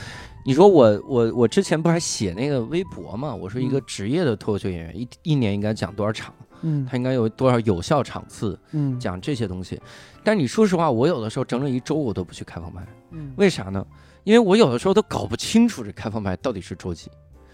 [0.44, 3.34] 你说我我我之前不还写那个微博嘛？
[3.34, 6.34] 我说一个嗯职业的脱口秀演员一一年应该讲多少场？
[6.64, 9.80] 嗯他应该有多少有效场次嗯讲这些东西。
[10.24, 13.86] 但你说实话，我有的时候整整一周我都不去开放麦，嗯为啥呢？
[14.24, 17.10] 因为我有的时候都搞不清楚这开放麦到底是周几。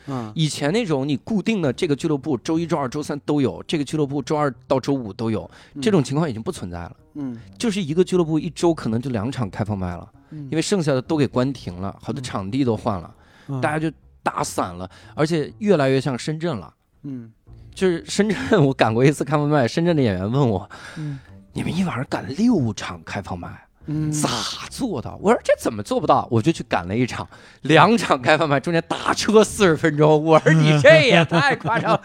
[0.07, 0.31] 嗯。
[0.35, 5.49] 以前那种你固定的这个俱乐部周一、周二、周三都有，这个俱乐部周二到周五都有，
[5.81, 6.97] 这种情况已经不存在了。
[7.13, 7.39] 嗯。
[7.57, 13.15] 就是一个俱乐部一周可能就两场开放麦了，嗯，因为剩下的都给关停了，好多嗯场地都换了，
[13.47, 13.61] 嗯。
[13.61, 13.91] 大家就
[14.23, 16.73] 打散了，而且越来越像深圳了。
[17.03, 17.31] 嗯。
[17.73, 21.19] 就是深圳，我赶过一次开放麦，深圳的演员问我嗯
[21.53, 24.29] ：“你们一晚上赶六场开放麦，嗯咋
[24.69, 27.27] 做到？”我说：“这怎么做不到？”我就去赶了一场，
[27.63, 30.23] 两场开放麦，中间打车四十分钟。
[30.23, 32.01] 我说：“你这也太夸张了，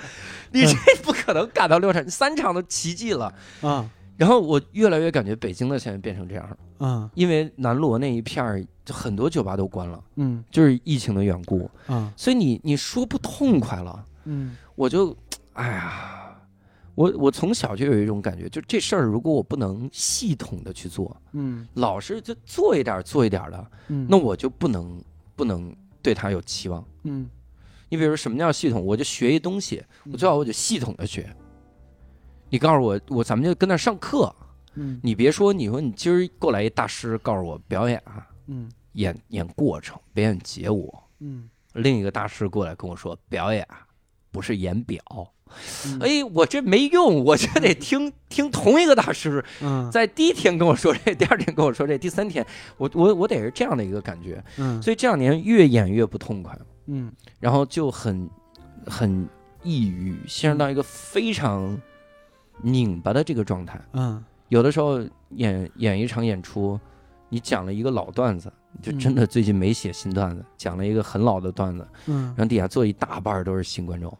[0.52, 3.32] 你这不可能赶到六场，三场都奇迹了。
[3.60, 15.16] 啊”然后我越来越感觉北京的现在变成这样了，嗯因为南锣那一片儿就很多酒吧都关了，嗯就是疫情的缘故，啊所以你你说不痛快了，嗯我就，
[15.54, 16.21] 哎呀，
[16.94, 25.02] 我我从小就有一种感觉，就这事儿如果我不能系统的去做，嗯老是就做一点做一点的，嗯，那我就不能
[25.34, 26.84] 不能对他有期望。
[27.04, 27.28] 嗯
[27.88, 28.82] 你比如说什么叫系统？
[28.84, 31.34] 我就学一东西，我最好我就系统的学。
[32.48, 34.34] 你告诉我，我咱们就跟那上课。
[34.74, 41.02] 嗯你别说，你说你今儿过来一大师告诉我表演啊，嗯演演过程，表演结果。
[41.20, 43.86] 嗯另一个大师过来跟我说，表演啊
[44.30, 44.98] 不是演表。
[45.86, 45.98] 嗯。
[46.00, 49.90] 哎，我这没用， 我这得听听同一个大师，嗯。
[49.90, 52.44] 在第一天跟我说这，第二天跟我说这，第三天，
[52.76, 54.42] 我我我得是这样的一个感觉。
[54.58, 54.80] 嗯。
[54.82, 57.12] 所以这两年越演越不痛快，嗯。
[57.40, 58.28] 然后就很
[58.86, 59.28] 很
[59.62, 61.80] 抑郁，陷入到一个非常
[62.60, 63.80] 拧巴的这个状态。
[63.92, 64.22] 嗯。
[64.48, 65.00] 有的时候
[65.30, 66.78] 演演一场演出，
[67.30, 72.24] 你讲了一个老段子，就真的最近没写新段子，讲了一个很老的段子，嗯。
[72.36, 74.14] 然后底下坐一大半都是新观众，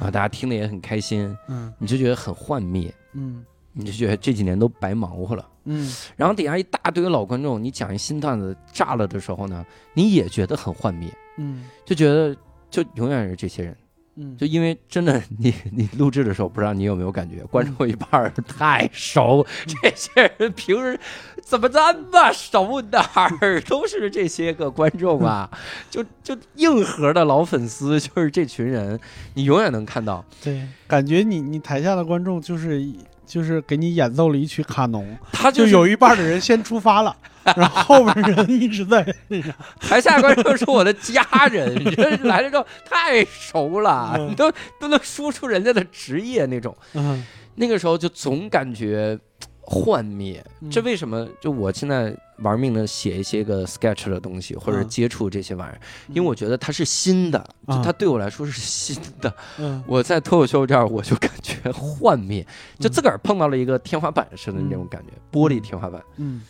[0.00, 5.46] 啊，大家听的也很开心，嗯你就觉得很幻灭，嗯你就觉得这几年都白忙活了。
[5.64, 9.64] 嗯然后底下一大堆老观众，你讲一新段子炸了的时候呢，
[9.94, 11.08] 你也觉得很幻灭，
[11.38, 12.36] 嗯就觉得
[12.70, 13.76] 就永远是这些人。
[14.16, 20.98] 嗯，就因为真的， 你你录制的时候，不知道你有没有感觉，观众一半 太熟，这些人平时
[21.42, 23.00] 怎么这么熟，哪
[23.40, 25.48] 儿都是这些个观众啊，
[25.88, 28.98] 就就硬核的老粉丝，就是这群人，
[29.34, 30.24] 你永远能看到。
[30.42, 32.84] 对，感觉你你台下的观众就是
[33.24, 37.16] 就是给你演奏了一曲卡农，他就是有一半的人先出发了，
[37.56, 44.30] 然后后边人一直在那啥，台下观众是我的家人， 这来了之后太熟了，嗯。
[44.30, 46.76] 你都都能说出人家的职业那种。
[46.94, 47.24] 嗯。
[47.54, 49.18] 那个时候就总感觉
[49.60, 50.70] 幻灭，嗯。
[50.70, 51.26] 这为什么？
[51.40, 54.88] 就我现在玩命的写一些个 sketch 的东西，或者嗯。
[54.88, 59.34] 接触这些玩意儿，因为我觉得它是新的，就啊它对我来说是新的。
[59.58, 59.82] 嗯。
[59.86, 62.46] 我在脱口秀这儿，我就感觉幻灭，
[62.78, 66.42] 就自个儿碰到了一个天花板似的那种感觉，玻璃天花板，嗯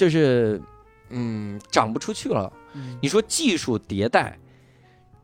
[0.00, 0.58] 就是
[1.10, 2.50] 嗯长不出去了。
[2.72, 4.38] 嗯你说技术迭代，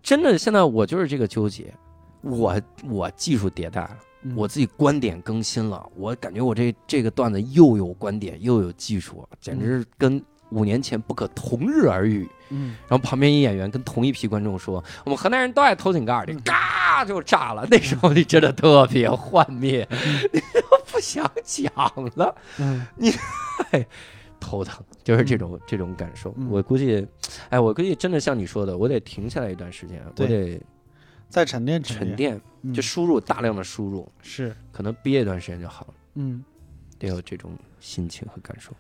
[0.03, 1.73] 真的现在我就是这个纠结，
[2.21, 3.97] 我我技术迭代了。
[4.25, 12.29] 嗯我自己观点更新了，我感觉我这这个段子又有观点又有技术，简直是跟五年前不可同日而语。
[12.51, 19.89] 嗯然后旁边一演员跟同一批观众说：“我们河南人都爱偷井盖的，嗯嘎就炸了。”那时候你真的特别幻灭，
[20.33, 21.73] 你都不想讲
[22.15, 22.87] 了，嗯
[24.47, 26.33] 头疼，就是这种这种感受。
[26.37, 27.07] 嗯我估计，
[27.51, 30.61] 哎，我估计真的像你说的，我得停下来一段时间，我得
[31.29, 32.41] 再沉淀沉淀，
[32.73, 35.95] 就输入大量的输入，是可能憋一段时间就好了。
[36.15, 36.45] 嗯。
[36.99, 38.73] 得有这种心情和感受。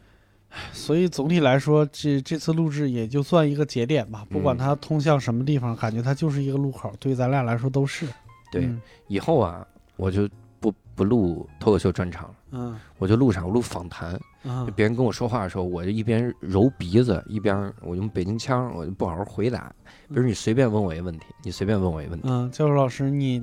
[0.73, 4.27] 所以总体来说，这这次录制也就算一个节点吧。
[4.31, 8.07] 不管嗯它通向什么地方，感觉它就是一个路口，对咱俩来说都是。
[8.51, 10.27] 对，嗯以后啊，我就
[10.61, 13.45] 不不录脱口秀专场了，嗯我就录啥？
[13.45, 14.19] 我录访谈。
[14.49, 19.72] 嗯别人跟我说话的时候，我就一边揉鼻子，一边我用北京腔，我就不好好回答。
[20.09, 22.28] 比如你随便问我一个问题，你随便问我一个问题。
[22.30, 23.42] 嗯，教授老师，你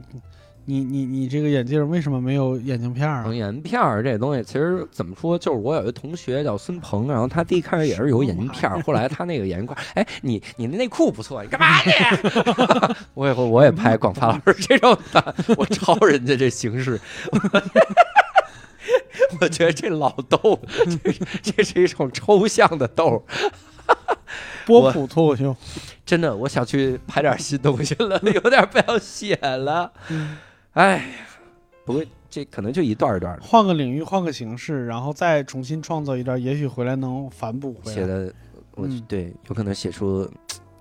[0.66, 3.34] 你你你这个眼镜为什么没有眼镜片儿啊？
[3.34, 11.92] 眼镜片儿这东西，其实怎么说，就是我有一个同学叫孙鹏，然后他第一开始也是有眼镜片儿， 后来他那个眼镜框，哎，你你那内裤不错，你干嘛去？
[13.14, 16.98] 我以后我也拍广发老师这种的，我抄人家这形式。
[19.42, 20.60] 我觉得这老逗，
[21.04, 21.12] 这
[21.42, 23.24] 这是一种抽象的逗，
[24.66, 25.56] 波普脱口秀。
[26.06, 29.92] 真的，我想去拍点新东西了， 有点不想写了。
[30.10, 30.38] 嗯
[30.74, 31.04] 哎呀，
[31.86, 33.44] 不过这可能就一段一段的。
[33.44, 37.94] 换个领域，换个形式，然后再重新创造一段，也许回来能反哺回来。
[37.94, 38.34] 写的，
[38.76, 40.28] 我、嗯对有可能写出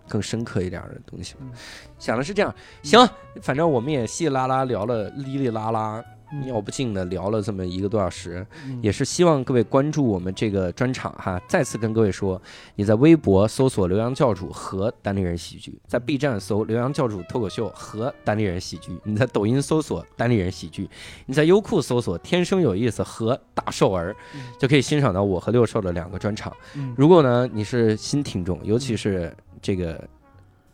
[0.08, 1.34] 更深刻一点的东西。
[1.40, 1.52] 嗯
[1.98, 2.52] 想的是这样，
[2.82, 3.06] 行，
[3.42, 6.02] 反正我们也稀里拉拉聊了，哩哩啦啦，
[6.32, 11.40] 嗯尿不尽的聊了这么一个多小时，嗯也是希望各位关注我们这个专场哈。
[11.48, 12.40] 再次跟各位说，
[12.74, 20.88] 你在微博搜索“刘洋教主”和单立人喜剧，在 B 站搜“刘洋教主脱口秀”和单立人喜剧，你在抖音搜索“单立人喜剧”，
[21.26, 26.54] 你在优酷搜索“天生有意思”和“大瘦儿嗯”，就可以欣赏到我和六兽的两个专场。
[26.74, 30.08] 嗯如果呢你是新听众，尤其是这个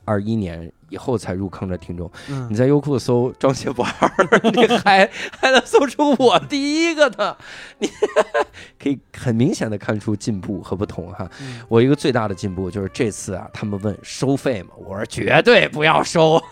[0.08, 7.36] 二一年以后才入坑的听众，你嗯在优酷搜张学宝儿，你还 还能搜出我第一个呢，
[7.78, 7.90] 你
[8.82, 11.28] 可以很明显的看出进步和不同哈。
[11.42, 14.70] 嗯我一个最大的进步就是这次啊，他们问收费吗？
[14.78, 16.42] 我说绝对不要收，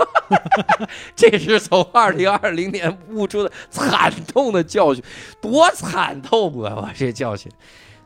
[1.17, 5.03] 这是从二零二零年悟出的惨痛的教训，
[5.41, 6.75] 多惨痛啊！
[6.77, 7.51] 我这教训。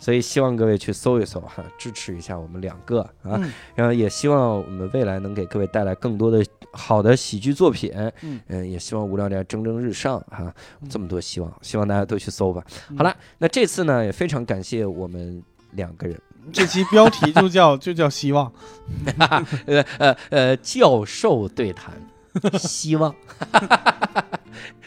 [0.01, 3.53] 所以希望各位去搜一搜哈，支持一下我们两个啊，嗯。
[3.77, 8.41] 然后也希望我们未来能给各位带来更多的好的喜剧作品，嗯。
[8.49, 10.89] 嗯，也希望无聊斋蒸蒸日上哈、嗯。
[10.89, 12.65] 这么多希望，希望大家都去搜吧。
[12.89, 12.97] 嗯。
[12.97, 16.19] 好了，那这次呢也非常感谢我们两个人，
[16.51, 18.51] 这期标题就叫就叫希望，
[19.67, 21.95] 呃呃呃，教授对谈，
[22.59, 23.15] 希望。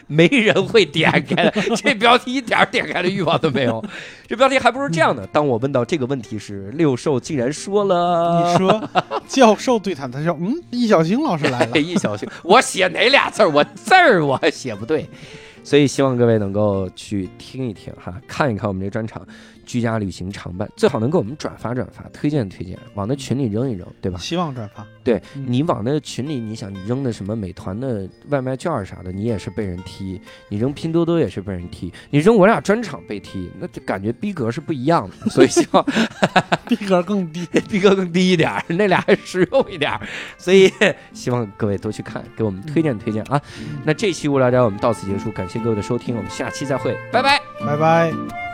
[0.06, 3.82] 没人会点开的， 这标题一点儿点开的欲望都没有。
[4.26, 8.90] 这标题还不如这样的：当我问到这个问题时，六兽竟然说了你说
[9.26, 13.48] 教授对谈，他说嗯，易小星老师来了哎，， 易小星，我写哪俩字儿？
[13.48, 15.08] 我字儿我写不对，
[15.64, 19.22] 所以希望各位能够去听一听哈，看一看我们这专场
[19.64, 24.18] 《居家旅行常伴》，最好能给我们转发转发，推荐推荐，往那群里扔一扔，对吧？
[24.18, 35.16] 希望转发，对嗯你往那群里，你想你扔的什么美团的外卖券儿啥的，你也是被人踢；你扔拼多多也是被人踢；你扔我俩专场被踢，那就感觉逼格是不一样的。
[35.30, 35.84] 所以希望
[36.68, 37.46] 逼格更低。
[37.68, 39.92] 逼格更低一点，那俩还实用一点。
[40.38, 40.72] 所以
[41.12, 43.40] 希望各位都去看，给我们推荐推荐啊。
[43.84, 47.40] 那这期无聊斋我们到此结束，感谢各位的收听，我们下期再会，拜拜。
[47.64, 48.53] 拜拜。